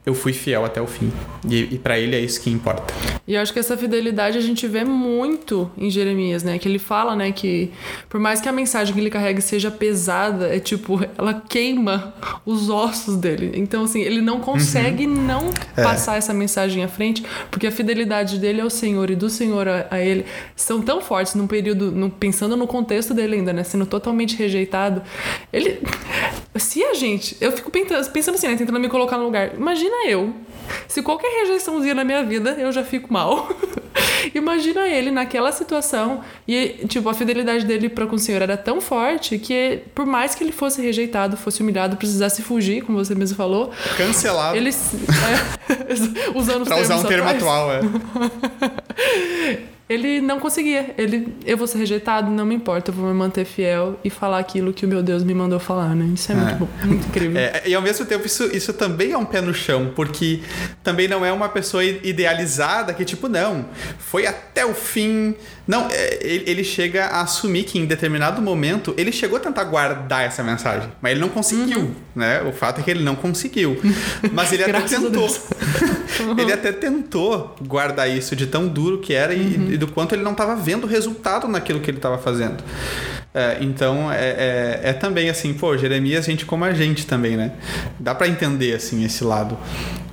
eu 0.08 0.14
fui 0.14 0.32
fiel 0.32 0.64
até 0.64 0.80
o 0.80 0.86
fim. 0.86 1.12
E, 1.46 1.74
e 1.74 1.78
para 1.78 1.98
ele 1.98 2.16
é 2.16 2.20
isso 2.20 2.40
que 2.40 2.50
importa. 2.50 2.94
E 3.26 3.34
eu 3.34 3.42
acho 3.42 3.52
que 3.52 3.58
essa 3.58 3.76
fidelidade 3.76 4.38
a 4.38 4.40
gente 4.40 4.66
vê 4.66 4.84
muito 4.84 5.70
em 5.76 5.90
Jeremias, 5.90 6.42
né? 6.42 6.58
Que 6.58 6.66
ele 6.66 6.78
fala, 6.78 7.14
né, 7.14 7.30
que 7.30 7.70
por 8.08 8.18
mais 8.18 8.40
que 8.40 8.48
a 8.48 8.52
mensagem 8.52 8.94
que 8.94 8.98
ele 8.98 9.10
carregue 9.10 9.42
seja 9.42 9.70
pesada, 9.70 10.48
é 10.48 10.58
tipo, 10.58 10.98
ela 11.16 11.42
queima 11.46 12.14
os 12.46 12.70
ossos 12.70 13.16
dele. 13.16 13.52
Então, 13.54 13.84
assim, 13.84 14.00
ele 14.00 14.22
não 14.22 14.40
consegue 14.40 15.06
uhum. 15.06 15.14
não 15.14 15.50
é. 15.76 15.82
passar 15.82 16.16
essa 16.16 16.32
mensagem 16.32 16.82
à 16.82 16.88
frente, 16.88 17.22
porque 17.50 17.66
a 17.66 17.70
fidelidade 17.70 18.38
dele 18.38 18.62
ao 18.62 18.70
Senhor 18.70 19.10
e 19.10 19.14
do 19.14 19.28
Senhor 19.28 19.68
a, 19.68 19.86
a 19.90 20.00
ele 20.00 20.24
são 20.56 20.80
tão 20.80 21.02
fortes 21.02 21.34
num 21.34 21.46
período, 21.46 21.92
no, 21.92 22.08
pensando 22.08 22.56
no 22.56 22.66
contexto 22.66 23.12
dele 23.12 23.36
ainda, 23.36 23.52
né? 23.52 23.62
Sendo 23.62 23.84
totalmente 23.84 24.36
rejeitado. 24.36 25.02
Ele. 25.52 25.82
Se 26.56 26.82
a 26.82 26.94
gente. 26.94 27.36
Eu 27.42 27.52
fico 27.52 27.70
pensando, 27.70 28.10
pensando 28.10 28.34
assim, 28.36 28.48
né? 28.48 28.56
Tentando 28.56 28.80
me 28.80 28.88
colocar 28.88 29.18
no 29.18 29.24
lugar. 29.24 29.54
Imagina 29.54 29.97
eu 30.06 30.34
se 30.86 31.02
qualquer 31.02 31.28
rejeiçãozinha 31.40 31.94
na 31.94 32.04
minha 32.04 32.22
vida, 32.24 32.50
eu 32.58 32.70
já 32.72 32.84
fico 32.84 33.12
mal. 33.12 33.48
Imagina 34.34 34.86
ele 34.86 35.10
naquela 35.10 35.50
situação 35.52 36.22
e, 36.46 36.84
tipo, 36.88 37.08
a 37.08 37.14
fidelidade 37.14 37.64
dele 37.64 37.88
para 37.88 38.06
com 38.06 38.16
o 38.16 38.18
Senhor 38.18 38.42
era 38.42 38.56
tão 38.56 38.80
forte 38.80 39.38
que, 39.38 39.80
por 39.94 40.06
mais 40.06 40.34
que 40.34 40.44
ele 40.44 40.52
fosse 40.52 40.82
rejeitado, 40.82 41.36
fosse 41.36 41.62
humilhado, 41.62 41.96
precisasse 41.96 42.42
fugir, 42.42 42.82
como 42.82 42.98
você 42.98 43.14
mesmo 43.14 43.36
falou. 43.36 43.72
Cancelado. 43.96 44.56
Ele. 44.56 44.70
É, 45.68 46.32
usando 46.38 46.64
pra 46.64 46.78
usar 46.78 46.96
um 46.96 47.04
termo 47.04 47.28
atual, 47.28 47.70
é. 47.72 47.80
Ele 49.88 50.20
não 50.20 50.38
conseguia. 50.38 50.94
Ele, 50.98 51.34
eu 51.46 51.56
vou 51.56 51.66
ser 51.66 51.78
rejeitado, 51.78 52.30
não 52.30 52.44
me 52.44 52.54
importa, 52.54 52.90
eu 52.90 52.94
vou 52.94 53.06
me 53.06 53.14
manter 53.14 53.44
fiel 53.44 53.98
e 54.04 54.10
falar 54.10 54.38
aquilo 54.38 54.72
que 54.72 54.84
o 54.84 54.88
meu 54.88 55.02
Deus 55.02 55.24
me 55.24 55.32
mandou 55.32 55.58
falar, 55.58 55.94
né? 55.94 56.10
Isso 56.14 56.30
é, 56.30 56.34
é. 56.34 56.38
muito 56.38 56.58
bom, 56.58 56.68
muito 56.84 57.08
incrível. 57.08 57.38
É, 57.38 57.62
e 57.66 57.74
ao 57.74 57.80
mesmo 57.80 58.04
tempo, 58.04 58.26
isso, 58.26 58.44
isso 58.54 58.72
também 58.72 59.12
é 59.12 59.18
um 59.18 59.24
pé 59.24 59.40
no 59.40 59.54
chão, 59.54 59.92
porque 59.96 60.40
também 60.82 61.08
não 61.08 61.24
é 61.24 61.32
uma 61.32 61.48
pessoa 61.48 61.82
idealizada 61.82 62.92
que, 62.92 63.04
tipo, 63.04 63.28
não, 63.28 63.66
foi 63.98 64.26
até 64.26 64.66
o 64.66 64.74
fim. 64.74 65.34
Não, 65.68 65.86
é, 65.90 66.18
ele, 66.22 66.64
chega 66.64 67.04
a 67.04 67.20
assumir 67.20 67.64
que 67.64 67.78
em 67.78 67.84
determinado 67.84 68.40
momento 68.40 68.94
ele 68.96 69.12
chegou 69.12 69.36
a 69.36 69.40
tentar 69.40 69.64
guardar 69.64 70.24
essa 70.24 70.42
mensagem, 70.42 70.90
mas 71.02 71.12
ele 71.12 71.20
não 71.20 71.28
conseguiu, 71.28 71.80
uhum. 71.80 71.94
né? 72.16 72.40
O 72.40 72.52
fato 72.52 72.80
é 72.80 72.82
que 72.82 72.90
ele 72.90 73.04
não 73.04 73.14
conseguiu. 73.14 73.78
Mas 74.32 74.50
ele 74.50 74.64
até 74.64 74.80
tentou. 74.80 75.28
ele 76.38 76.52
até 76.52 76.72
tentou 76.72 77.54
guardar 77.60 78.08
isso 78.08 78.34
de 78.34 78.46
tão 78.46 78.66
duro 78.66 78.98
que 78.98 79.12
era 79.12 79.34
uhum. 79.34 79.70
e 79.70 79.76
do 79.76 79.86
quanto 79.86 80.14
ele 80.14 80.22
não 80.22 80.32
estava 80.32 80.56
vendo 80.56 80.86
resultado 80.86 81.46
naquilo 81.46 81.80
que 81.80 81.90
ele 81.90 81.98
estava 81.98 82.16
fazendo. 82.16 82.64
É, 83.38 83.58
então 83.60 84.10
é, 84.12 84.16
é, 84.16 84.80
é, 84.82 84.92
também 84.92 85.30
assim, 85.30 85.54
pô, 85.54 85.76
Jeremias, 85.78 86.24
gente 86.24 86.44
como 86.44 86.64
a 86.64 86.72
gente 86.72 87.06
também, 87.06 87.36
né? 87.36 87.52
Dá 87.96 88.12
para 88.12 88.26
entender 88.26 88.74
assim 88.74 89.04
esse 89.04 89.22
lado. 89.22 89.56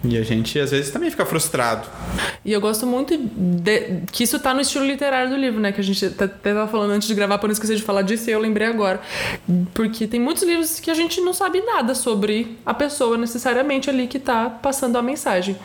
E 0.04 0.16
a 0.16 0.22
gente 0.22 0.60
às 0.60 0.70
vezes 0.70 0.92
também 0.92 1.10
fica 1.10 1.26
frustrado. 1.26 1.88
E 2.44 2.54
eu 2.54 2.62
gosto 2.62 2.86
muito 2.86 3.18
de, 3.18 4.02
que 4.12 4.26
isso 4.26 4.40
tá 4.40 4.54
no 4.54 4.62
estilo 4.62 4.86
literário 4.86 5.32
do 5.32 5.38
livro, 5.38 5.60
né? 5.60 5.72
Que 5.72 5.82
a 5.82 5.84
gente 5.84 6.06
até 6.06 6.28
tava 6.28 6.68
falando 6.68 6.92
antes 6.92 7.08
de 7.08 7.16
gravar, 7.16 7.40
por 7.40 7.48
não 7.48 7.54
esquecer 7.54 7.76
de 7.76 7.82
falar 7.82 8.04
disso, 8.04 8.30
e 8.30 8.34
eu 8.34 8.40
lembrei 8.40 8.68
agora. 8.68 9.02
Porque 9.74 10.06
tem 10.06 10.20
muitos 10.20 10.44
livros 10.44 10.80
que 10.80 10.92
a 10.92 10.94
gente 10.94 11.20
não 11.20 11.34
sabe 11.34 11.62
nada 11.62 11.96
sobre 11.96 12.60
a 12.64 12.76
pessoa 12.76 13.18
necessariamente 13.18 13.90
ali 13.90 14.06
que 14.06 14.20
tá 14.20 14.52
passando 14.52 15.00
a 15.00 15.02
mensagem. 15.02 15.58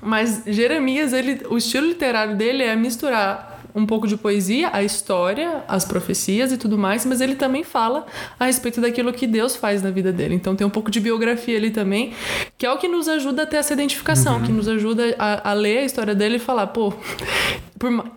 Mas 0.00 0.42
Jeremias, 0.48 1.12
ele, 1.12 1.42
o 1.48 1.56
estilo 1.56 1.86
literário 1.86 2.34
dele 2.34 2.64
é 2.64 2.74
misturar 2.74 3.51
um 3.74 3.86
pouco 3.86 4.06
de 4.06 4.16
poesia, 4.16 4.70
a 4.72 4.82
história, 4.82 5.64
as 5.66 5.84
profecias 5.84 6.52
e 6.52 6.56
tudo 6.56 6.76
mais, 6.76 7.04
mas 7.04 7.20
ele 7.20 7.34
também 7.34 7.64
fala 7.64 8.06
a 8.38 8.46
respeito 8.46 8.80
daquilo 8.80 9.12
que 9.12 9.26
Deus 9.26 9.56
faz 9.56 9.82
na 9.82 9.90
vida 9.90 10.12
dele. 10.12 10.34
Então 10.34 10.54
tem 10.54 10.66
um 10.66 10.70
pouco 10.70 10.90
de 10.90 11.00
biografia 11.00 11.56
ali 11.56 11.70
também, 11.70 12.12
que 12.58 12.66
é 12.66 12.72
o 12.72 12.78
que 12.78 12.88
nos 12.88 13.08
ajuda 13.08 13.42
a 13.42 13.46
ter 13.46 13.56
essa 13.56 13.72
identificação, 13.72 14.36
uhum. 14.36 14.42
que 14.42 14.52
nos 14.52 14.68
ajuda 14.68 15.14
a, 15.18 15.50
a, 15.50 15.52
ler 15.52 15.78
a 15.78 15.84
história 15.84 16.14
dele 16.14 16.36
e 16.36 16.38
falar, 16.38 16.68
pô, 16.68 16.92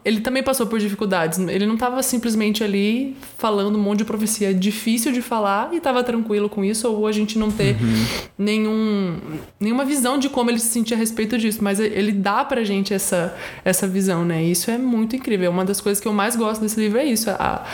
ele 0.04 0.20
também 0.20 0.44
passou 0.44 0.68
por 0.68 0.80
dificuldades. 0.80 1.39
Ele 1.39 1.65
não 1.65 1.74
estava 1.76 2.04
simplesmente 2.04 2.63
ali 2.63 3.15
falando 3.38 3.78
um 3.78 3.82
monte 3.82 4.00
de 4.00 4.06
profecia 4.06 4.54
difícil 4.54 5.12
de 5.12 5.22
falar 5.22 5.74
e 5.74 5.78
estava 5.78 6.04
tranquilo 6.04 6.50
com 6.50 6.63
isso, 6.63 6.88
ou 6.88 7.08
a 7.08 7.12
gente 7.12 7.39
não 7.39 7.50
ter 7.50 7.76
uhum. 7.82 8.06
nenhum, 8.38 9.18
nenhuma 9.60 9.86
visão 9.86 10.18
de 10.18 10.30
como 10.30 10.52
ele 10.52 10.60
se 10.60 10.68
sentia 10.68 10.96
a 10.96 11.00
respeito 11.00 11.38
disso. 11.38 11.63
Mas 11.63 11.80
ele 11.80 12.12
dá 12.12 12.46
pra 12.46 12.63
gente 12.63 12.94
essa, 12.94 13.36
essa 13.63 13.88
visão, 13.88 14.24
né? 14.24 14.44
E 14.44 14.52
isso 14.52 14.70
é 14.70 14.78
muito 14.78 15.15
incrível. 15.15 15.44
Uma 15.49 15.65
das 15.65 15.81
coisas 15.81 16.01
que 16.01 16.08
eu 16.08 16.13
mais 16.13 16.36
gosto 16.36 16.62
desse 16.62 16.79
livro 16.79 16.99
é 16.99 17.05
isso: 17.05 17.29
a, 17.31 17.65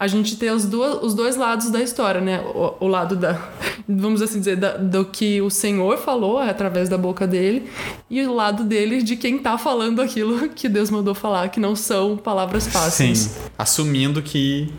a 0.00 0.06
gente 0.06 0.36
ter 0.36 0.50
os, 0.50 0.64
duas, 0.64 1.02
os 1.02 1.14
dois 1.14 1.36
lados 1.36 1.70
da 1.70 1.82
história, 1.82 2.20
né? 2.20 2.40
O, 2.40 2.86
o 2.86 2.88
lado 2.88 3.16
da, 3.16 3.38
vamos 3.86 4.22
assim 4.22 4.38
dizer, 4.38 4.56
da, 4.56 4.76
do 4.76 5.04
que 5.04 5.42
o 5.42 5.50
Senhor 5.50 5.98
falou 5.98 6.38
através 6.38 6.88
da 6.88 6.96
boca 6.96 7.26
dele, 7.26 7.68
e 8.08 8.22
o 8.22 8.32
lado 8.32 8.64
dele 8.64 9.02
de 9.02 9.14
quem 9.16 9.38
tá 9.38 9.58
falando 9.58 10.00
aquilo 10.00 10.48
que 10.48 10.68
Deus 10.68 10.90
mandou 10.90 11.14
falar 11.14 11.34
falar 11.34 11.48
que 11.48 11.58
não 11.58 11.74
são 11.74 12.16
palavras 12.16 12.68
fáceis. 12.68 13.18
Sim, 13.18 13.40
assumindo 13.58 14.22
que 14.22 14.72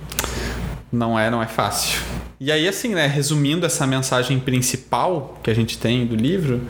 não 0.91 1.19
é, 1.19 1.29
não 1.29 1.43
é 1.43 1.47
fácil. 1.47 1.99
E 2.39 2.51
aí, 2.51 2.67
assim, 2.67 2.89
né, 2.89 3.08
resumindo 3.08 3.65
essa 3.65 3.86
mensagem 3.86 4.39
principal 4.39 5.38
que 5.43 5.49
a 5.49 5.53
gente 5.53 5.77
tem 5.77 6.05
do 6.05 6.15
livro, 6.15 6.62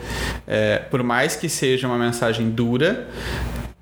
é, 0.46 0.78
por 0.78 1.02
mais 1.02 1.36
que 1.36 1.48
seja 1.48 1.86
uma 1.86 1.98
mensagem 1.98 2.50
dura, 2.50 3.08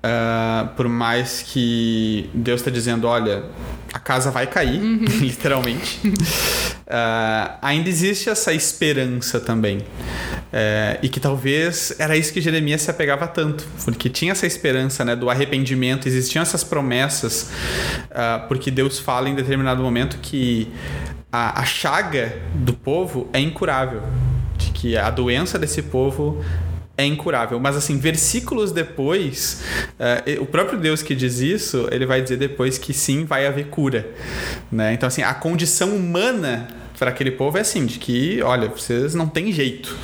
uh, 0.05 0.67
por 0.75 0.87
mais 0.87 1.41
que 1.41 2.29
Deus 2.33 2.61
está 2.61 2.69
dizendo, 2.69 3.07
olha, 3.07 3.45
a 3.93 3.99
casa 3.99 4.29
vai 4.29 4.45
cair, 4.45 4.79
uhum. 4.79 5.05
literalmente. 5.21 5.99
Uh, 6.07 7.57
ainda 7.61 7.89
existe 7.89 8.29
essa 8.29 8.53
esperança 8.53 9.39
também. 9.39 9.79
Uh, 9.79 10.99
e 11.01 11.09
que 11.09 11.19
talvez 11.19 11.95
era 11.97 12.15
isso 12.15 12.31
que 12.31 12.39
Jeremias 12.39 12.81
se 12.81 12.91
apegava 12.91 13.27
tanto, 13.27 13.65
porque 13.83 14.09
tinha 14.09 14.31
essa 14.31 14.45
esperança 14.45 15.03
né, 15.03 15.15
do 15.15 15.29
arrependimento, 15.29 16.07
existiam 16.07 16.41
essas 16.41 16.63
promessas, 16.63 17.51
uh, 18.11 18.47
porque 18.47 18.69
Deus 18.69 18.99
fala 18.99 19.27
em 19.27 19.35
determinado 19.35 19.81
momento 19.81 20.17
que 20.21 20.71
a, 21.31 21.61
a 21.61 21.65
chaga 21.65 22.37
do 22.53 22.73
povo 22.73 23.29
é 23.33 23.39
incurável, 23.39 24.01
de 24.57 24.71
que 24.71 24.97
a 24.97 25.09
doença 25.09 25.59
desse 25.59 25.81
povo 25.81 26.43
é 26.97 27.05
incurável. 27.05 27.59
Mas 27.59 27.75
assim, 27.75 27.97
versículos 27.97 28.71
depois, 28.71 29.63
uh, 29.99 30.41
o 30.41 30.45
próprio 30.45 30.79
Deus 30.79 31.01
que 31.01 31.15
diz 31.15 31.39
isso, 31.39 31.87
ele 31.91 32.05
vai 32.05 32.21
dizer 32.21 32.37
depois 32.37 32.77
que 32.77 32.93
sim, 32.93 33.25
vai 33.25 33.45
haver 33.47 33.67
cura. 33.67 34.07
Né? 34.71 34.93
Então, 34.93 35.07
assim, 35.07 35.21
a 35.21 35.33
condição 35.33 35.95
humana 35.95 36.67
para 36.97 37.09
aquele 37.09 37.31
povo 37.31 37.57
é 37.57 37.61
assim, 37.61 37.85
de 37.85 37.99
que, 37.99 38.41
olha, 38.41 38.69
vocês 38.69 39.13
não 39.13 39.27
têm 39.27 39.51
jeito. 39.51 39.95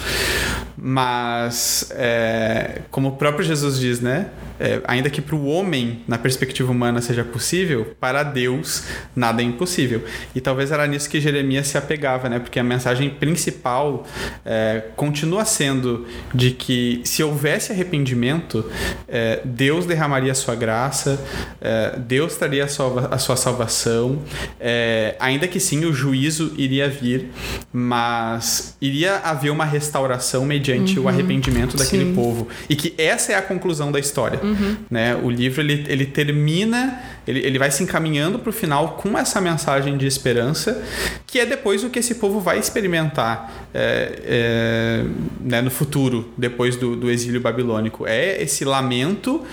Mas, 0.78 1.92
é, 1.96 2.82
como 2.90 3.10
o 3.10 3.12
próprio 3.12 3.46
Jesus 3.46 3.80
diz, 3.80 4.02
né? 4.02 4.28
É, 4.62 4.80
ainda 4.86 5.10
que 5.10 5.20
para 5.20 5.36
o 5.36 5.48
homem, 5.48 6.02
na 6.08 6.20
perspectiva 6.20 6.72
humana, 6.72 7.02
seja 7.02 7.24
possível, 7.24 7.96
para 8.00 8.22
Deus 8.22 8.84
nada 9.16 9.42
é 9.42 9.46
impossível. 9.46 10.04
E 10.36 10.40
talvez 10.40 10.72
era 10.72 10.86
nisso 10.86 11.10
que 11.10 11.20
Jeremias 11.20 11.68
se 11.68 11.80
apegava, 11.80 12.30
né? 12.30 12.38
Porque 12.38 12.60
a 12.60 12.64
mensagem 12.64 13.10
principal 13.10 14.06
é, 14.46 14.84
continua 14.96 15.46
sendo 15.46 16.06
de 16.32 16.52
que 16.52 17.02
se 17.04 17.24
houvesse 17.24 17.72
arrependimento, 17.72 18.64
é, 19.08 19.42
Deus 19.44 19.88
derramaria 19.88 20.32
a 20.32 20.36
sua 20.36 20.54
graça, 20.54 21.20
é, 21.60 21.98
Deus 21.98 22.36
traria 22.36 22.66
a 22.66 22.68
sua, 22.68 23.08
a 23.08 23.18
sua 23.18 23.36
salvação, 23.36 24.22
é, 24.60 25.16
ainda 25.20 25.48
que 25.48 25.60
sim 25.60 25.86
o 25.86 25.94
juízo 25.94 26.54
iria 26.56 26.88
vir, 26.88 27.32
mas 27.74 28.78
iria 28.80 29.18
haver 29.18 29.50
uma 29.50 29.66
restauração 29.66 30.46
mediante 30.46 31.00
uhum, 31.00 31.06
o 31.06 31.10
arrependimento 31.10 31.76
daquele 31.76 32.06
sim. 32.06 32.14
povo. 32.14 32.48
E 32.70 32.76
que 32.76 32.94
essa 32.96 33.32
é 33.32 33.36
a 33.36 33.42
conclusão 33.42 33.92
da 33.92 34.00
história. 34.00 34.40
Uhum. 34.44 34.51
Uhum. 34.52 34.76
Né? 34.90 35.16
O 35.16 35.30
livro 35.30 35.62
ele, 35.62 35.86
ele 35.88 36.06
termina, 36.06 37.02
ele, 37.28 37.40
ele 37.40 37.58
vai 37.58 37.72
se 37.72 37.84
encaminhando 37.84 38.40
para 38.40 38.50
o 38.50 38.54
final 38.54 38.96
com 38.96 39.18
essa 39.18 39.40
mensagem 39.40 39.98
de 39.98 40.06
esperança, 40.06 40.84
que 41.26 41.40
é 41.40 41.46
depois 41.46 41.84
o 41.84 41.90
que 41.90 42.00
esse 42.00 42.16
povo 42.16 42.40
vai 42.40 42.60
experimentar 42.60 43.70
é, 43.74 44.20
é, 44.24 45.04
né, 45.40 45.62
no 45.62 45.72
futuro, 45.72 46.32
depois 46.38 46.76
do, 46.76 46.96
do 46.96 47.10
exílio 47.10 47.40
babilônico. 47.40 48.06
É 48.06 48.42
esse 48.42 48.66
lamento, 48.66 49.44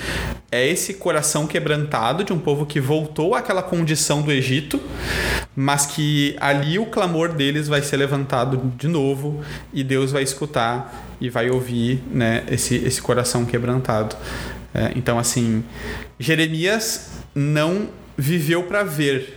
é 0.51 0.67
esse 0.67 0.95
coração 0.95 1.47
quebrantado 1.47 2.25
de 2.25 2.33
um 2.33 2.39
povo 2.39 2.67
que 2.67 2.81
voltou 2.81 3.35
àquela 3.35 3.63
condição 3.63 4.23
do 4.23 4.33
Egito, 4.33 4.81
mas 5.55 5.87
que 5.87 6.37
ali 6.41 6.79
o 6.79 6.87
clamor 6.87 7.33
deles 7.33 7.69
vai 7.69 7.83
ser 7.83 7.97
levantado 7.97 8.73
de 8.77 8.89
novo 8.89 9.43
e 9.73 9.83
Deus 9.83 10.13
vai 10.13 10.23
escutar 10.23 11.17
e 11.21 11.29
vai 11.29 11.51
ouvir 11.51 12.03
né, 12.11 12.45
esse, 12.51 12.77
esse 12.77 13.03
coração 13.03 13.45
quebrantado. 13.45 14.17
É, 14.79 14.93
então, 14.95 15.19
assim, 15.19 15.65
Jeremias 16.21 17.11
não 17.35 17.89
viveu 18.17 18.63
para 18.63 18.85
ver, 18.85 19.37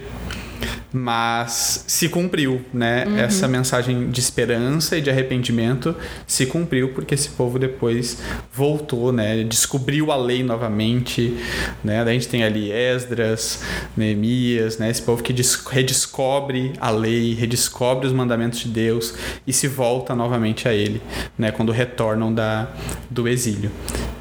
mas 0.94 1.86
se 1.88 2.10
cumpriu, 2.10 2.62
né? 2.74 3.06
Uhum. 3.06 3.18
Essa 3.18 3.48
mensagem 3.48 4.10
de 4.10 4.20
esperança 4.20 4.98
e 4.98 5.02
de 5.02 5.10
arrependimento 5.10 5.96
se 6.28 6.46
cumpriu 6.46 6.90
porque 6.90 7.16
esse 7.16 7.30
povo 7.30 7.58
depois 7.58 8.22
voltou, 8.54 9.12
né? 9.12 9.44
Descobriu 9.44 10.12
a 10.12 10.16
lei 10.16 10.44
novamente, 10.44 11.38
né? 11.84 12.04
Daí 12.04 12.16
a 12.16 12.20
gente 12.20 12.28
tem 12.28 12.44
ali 12.44 12.72
Esdras, 12.72 13.64
Neemias, 13.96 14.78
né? 14.78 14.90
Esse 14.90 15.02
povo 15.02 15.24
que 15.24 15.34
redescobre 15.70 16.74
a 16.80 16.90
lei, 16.90 17.34
redescobre 17.34 18.08
os 18.08 18.14
mandamentos 18.14 18.60
de 18.60 18.68
Deus 18.68 19.14
e 19.48 19.54
se 19.54 19.68
volta 19.68 20.14
novamente 20.14 20.68
a 20.68 20.74
ele, 20.74 21.02
né? 21.38 21.52
Quando 21.52 21.72
retornam 21.72 22.34
da, 22.34 22.70
do 23.10 23.28
exílio. 23.28 23.72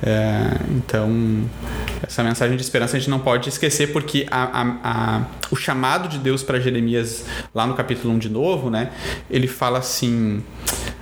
É, 0.03 0.57
então, 0.71 1.45
essa 2.03 2.23
mensagem 2.23 2.57
de 2.57 2.63
esperança 2.63 2.97
a 2.97 3.01
gente 3.01 3.11
não 3.11 3.21
pode 3.21 3.49
esquecer 3.49 3.93
porque 3.93 4.27
a, 4.31 4.43
a, 4.43 4.77
a, 4.83 5.27
o 5.51 5.57
chamado 5.57 6.09
de 6.09 6.19
Deus 6.19 6.43
para 6.43 6.59
Jeremias 6.59 7.25
lá 7.55 7.67
no 7.67 7.75
capítulo 7.75 8.15
1 8.15 8.19
de 8.19 8.29
novo, 8.29 8.71
né? 8.71 8.91
Ele 9.31 9.47
fala 9.47 9.79
assim: 9.79 10.43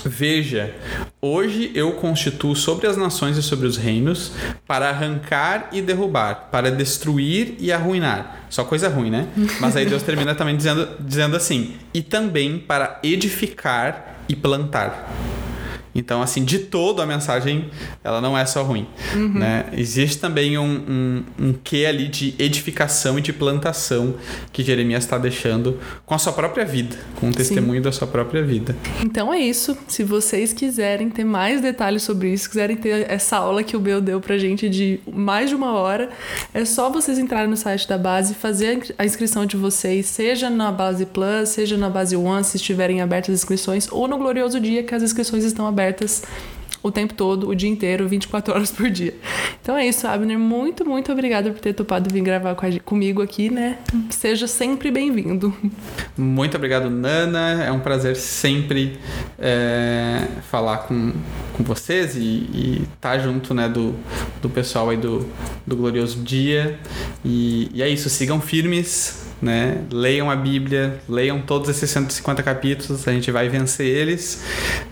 Veja, 0.04 0.74
hoje 1.20 1.70
eu 1.74 1.92
constituo 1.92 2.54
sobre 2.56 2.86
as 2.86 2.96
nações 2.96 3.36
e 3.36 3.42
sobre 3.42 3.66
os 3.66 3.76
reinos 3.76 4.32
para 4.66 4.88
arrancar 4.88 5.68
e 5.72 5.80
derrubar, 5.80 6.48
para 6.50 6.70
destruir 6.70 7.56
e 7.58 7.72
arruinar. 7.72 8.44
Só 8.50 8.64
coisa 8.64 8.88
ruim, 8.88 9.10
né? 9.10 9.28
Mas 9.60 9.76
aí 9.76 9.86
Deus 9.86 10.02
termina 10.02 10.34
também 10.34 10.56
dizendo, 10.56 10.88
dizendo 11.00 11.36
assim: 11.36 11.76
e 11.92 12.02
também 12.02 12.58
para 12.58 12.98
edificar 13.02 14.18
e 14.28 14.36
plantar. 14.36 15.08
Então, 15.98 16.22
assim, 16.22 16.44
de 16.44 16.60
todo 16.60 17.02
a 17.02 17.06
mensagem, 17.06 17.70
ela 18.04 18.20
não 18.20 18.38
é 18.38 18.46
só 18.46 18.62
ruim, 18.62 18.86
uhum. 19.14 19.34
né? 19.34 19.66
Existe 19.72 20.18
também 20.18 20.56
um, 20.56 20.64
um, 20.88 21.24
um 21.46 21.52
quê 21.52 21.86
ali 21.86 22.06
de 22.06 22.36
edificação 22.38 23.18
e 23.18 23.20
de 23.20 23.32
plantação 23.32 24.14
que 24.52 24.62
Jeremias 24.62 25.02
está 25.02 25.18
deixando 25.18 25.78
com 26.06 26.14
a 26.14 26.18
sua 26.18 26.32
própria 26.32 26.64
vida, 26.64 26.96
com 27.16 27.30
o 27.30 27.32
testemunho 27.32 27.80
Sim. 27.80 27.82
da 27.82 27.90
sua 27.90 28.06
própria 28.06 28.44
vida. 28.44 28.76
Então 29.02 29.34
é 29.34 29.40
isso. 29.40 29.76
Se 29.88 30.04
vocês 30.04 30.52
quiserem 30.52 31.10
ter 31.10 31.24
mais 31.24 31.60
detalhes 31.60 32.04
sobre 32.04 32.32
isso, 32.32 32.48
quiserem 32.48 32.76
ter 32.76 33.10
essa 33.10 33.38
aula 33.38 33.64
que 33.64 33.76
o 33.76 33.80
Bel 33.80 34.00
deu 34.00 34.20
pra 34.20 34.38
gente 34.38 34.68
de 34.68 35.00
mais 35.12 35.50
de 35.50 35.56
uma 35.56 35.72
hora, 35.72 36.10
é 36.54 36.64
só 36.64 36.88
vocês 36.90 37.18
entrarem 37.18 37.50
no 37.50 37.56
site 37.56 37.88
da 37.88 37.98
base, 37.98 38.34
fazer 38.34 38.94
a 38.96 39.04
inscrição 39.04 39.44
de 39.44 39.56
vocês, 39.56 40.06
seja 40.06 40.48
na 40.48 40.70
base 40.70 41.06
Plus, 41.06 41.48
seja 41.48 41.76
na 41.76 41.90
base 41.90 42.14
One, 42.14 42.44
se 42.44 42.56
estiverem 42.56 43.00
abertas 43.00 43.34
as 43.34 43.40
inscrições, 43.40 43.88
ou 43.90 44.06
no 44.06 44.16
Glorioso 44.16 44.60
Dia, 44.60 44.84
que 44.84 44.94
as 44.94 45.02
inscrições 45.02 45.42
estão 45.42 45.66
abertas 45.66 45.87
abertas 45.88 46.22
o 46.82 46.90
tempo 46.90 47.14
todo, 47.14 47.48
o 47.48 47.54
dia 47.54 47.68
inteiro, 47.68 48.08
24 48.08 48.54
horas 48.54 48.70
por 48.70 48.90
dia. 48.90 49.14
Então 49.60 49.76
é 49.76 49.86
isso, 49.86 50.06
Abner. 50.06 50.38
Muito, 50.38 50.84
muito 50.84 51.10
obrigada 51.12 51.50
por 51.50 51.60
ter 51.60 51.72
topado 51.72 52.08
vir 52.12 52.22
gravar 52.22 52.54
com 52.54 52.66
a, 52.66 52.80
comigo 52.80 53.20
aqui, 53.22 53.50
né? 53.50 53.78
Seja 54.10 54.46
sempre 54.46 54.90
bem-vindo. 54.90 55.54
Muito 56.16 56.56
obrigado, 56.56 56.88
Nana. 56.88 57.64
É 57.64 57.72
um 57.72 57.80
prazer 57.80 58.16
sempre 58.16 58.98
é, 59.38 60.26
falar 60.50 60.78
com, 60.78 61.12
com 61.54 61.64
vocês 61.64 62.16
e 62.16 62.82
estar 62.94 63.12
tá 63.12 63.18
junto 63.18 63.52
né, 63.52 63.68
do, 63.68 63.94
do 64.40 64.48
pessoal 64.48 64.90
aí 64.90 64.96
do, 64.96 65.26
do 65.66 65.76
Glorioso 65.76 66.22
Dia. 66.22 66.78
E, 67.24 67.70
e 67.74 67.82
é 67.82 67.88
isso, 67.88 68.08
sigam 68.08 68.40
firmes 68.40 69.28
né? 69.40 69.84
Leiam 69.90 70.30
a 70.30 70.36
Bíblia, 70.36 71.00
leiam 71.08 71.40
todos 71.40 71.68
esses 71.68 71.88
150 71.90 72.42
capítulos, 72.42 73.06
a 73.06 73.12
gente 73.12 73.30
vai 73.30 73.48
vencer 73.48 73.86
eles, 73.86 74.42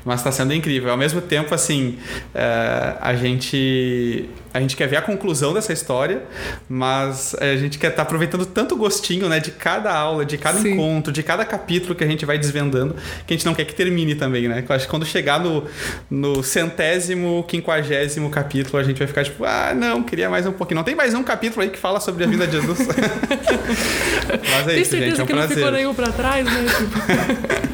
mas 0.05 0.20
está 0.20 0.31
sendo 0.31 0.55
incrível. 0.55 0.90
Ao 0.90 0.96
mesmo 0.96 1.20
tempo, 1.20 1.55
assim, 1.55 1.76
uh, 1.85 2.99
a 3.01 3.15
gente 3.15 4.29
a 4.57 4.61
gente 4.61 4.75
quer 4.75 4.87
ver 4.89 4.97
a 4.97 5.03
conclusão 5.03 5.53
dessa 5.53 5.73
história, 5.73 6.23
mas 6.67 7.37
a 7.39 7.57
gente 7.57 7.79
quer 7.79 7.89
estar 7.89 7.97
tá 7.97 8.03
aproveitando 8.03 8.47
tanto 8.47 8.75
o 8.75 8.79
gostinho, 8.79 9.29
né, 9.29 9.39
de 9.39 9.51
cada 9.51 9.93
aula, 9.95 10.25
de 10.25 10.39
cada 10.39 10.59
Sim. 10.59 10.73
encontro, 10.73 11.12
de 11.12 11.23
cada 11.23 11.45
capítulo 11.45 11.95
que 11.95 12.03
a 12.03 12.07
gente 12.07 12.25
vai 12.25 12.39
desvendando, 12.39 12.97
que 13.27 13.35
a 13.35 13.37
gente 13.37 13.45
não 13.45 13.55
quer 13.55 13.67
que 13.67 13.75
termine 13.75 14.15
também, 14.15 14.49
né? 14.49 14.65
Eu 14.67 14.75
acho 14.75 14.87
que 14.87 14.91
quando 14.91 15.05
chegar 15.05 15.39
no, 15.39 15.65
no 16.11 16.43
centésimo, 16.43 17.45
quinquagésimo 17.47 18.31
capítulo, 18.31 18.79
a 18.79 18.83
gente 18.83 18.97
vai 18.97 19.07
ficar 19.07 19.25
tipo, 19.25 19.45
ah, 19.45 19.75
não, 19.77 20.03
queria 20.03 20.31
mais 20.31 20.47
um 20.47 20.53
pouquinho. 20.53 20.77
Não 20.77 20.85
tem 20.85 20.95
mais 20.95 21.12
um 21.12 21.23
capítulo 21.23 21.62
aí 21.62 21.69
que 21.69 21.79
fala 21.79 22.01
sobre 22.01 22.25
a 22.25 22.27
vida 22.27 22.47
de 22.47 22.53
Jesus. 22.53 22.79
mas 22.89 24.69
é 24.69 24.79
isso, 24.79 24.97
gente, 24.97 25.21
é 25.21 25.23
um 25.23 25.27
que 25.27 25.35
prazer. 25.35 25.49
não 25.51 25.57
ficou 25.57 25.73
nenhum 25.73 25.95
pra 25.95 26.09
trás, 26.09 26.47
né? 26.47 26.67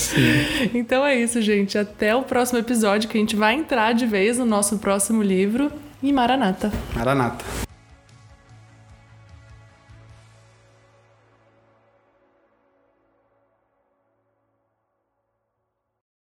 Sim. 0.00 0.70
Então 0.74 1.04
é 1.04 1.18
isso, 1.18 1.40
gente. 1.40 1.76
Até 1.78 2.14
o 2.14 2.22
próximo 2.22 2.58
episódio 2.58 3.08
que 3.08 3.16
a 3.16 3.20
gente 3.20 3.36
vai 3.36 3.54
entrar 3.54 3.92
de 3.92 4.06
vez 4.06 4.38
no 4.38 4.44
nosso 4.44 4.78
próximo 4.78 5.22
livro. 5.22 5.70
E 6.02 6.12
Maranata. 6.12 6.72
Maranata. 6.94 7.69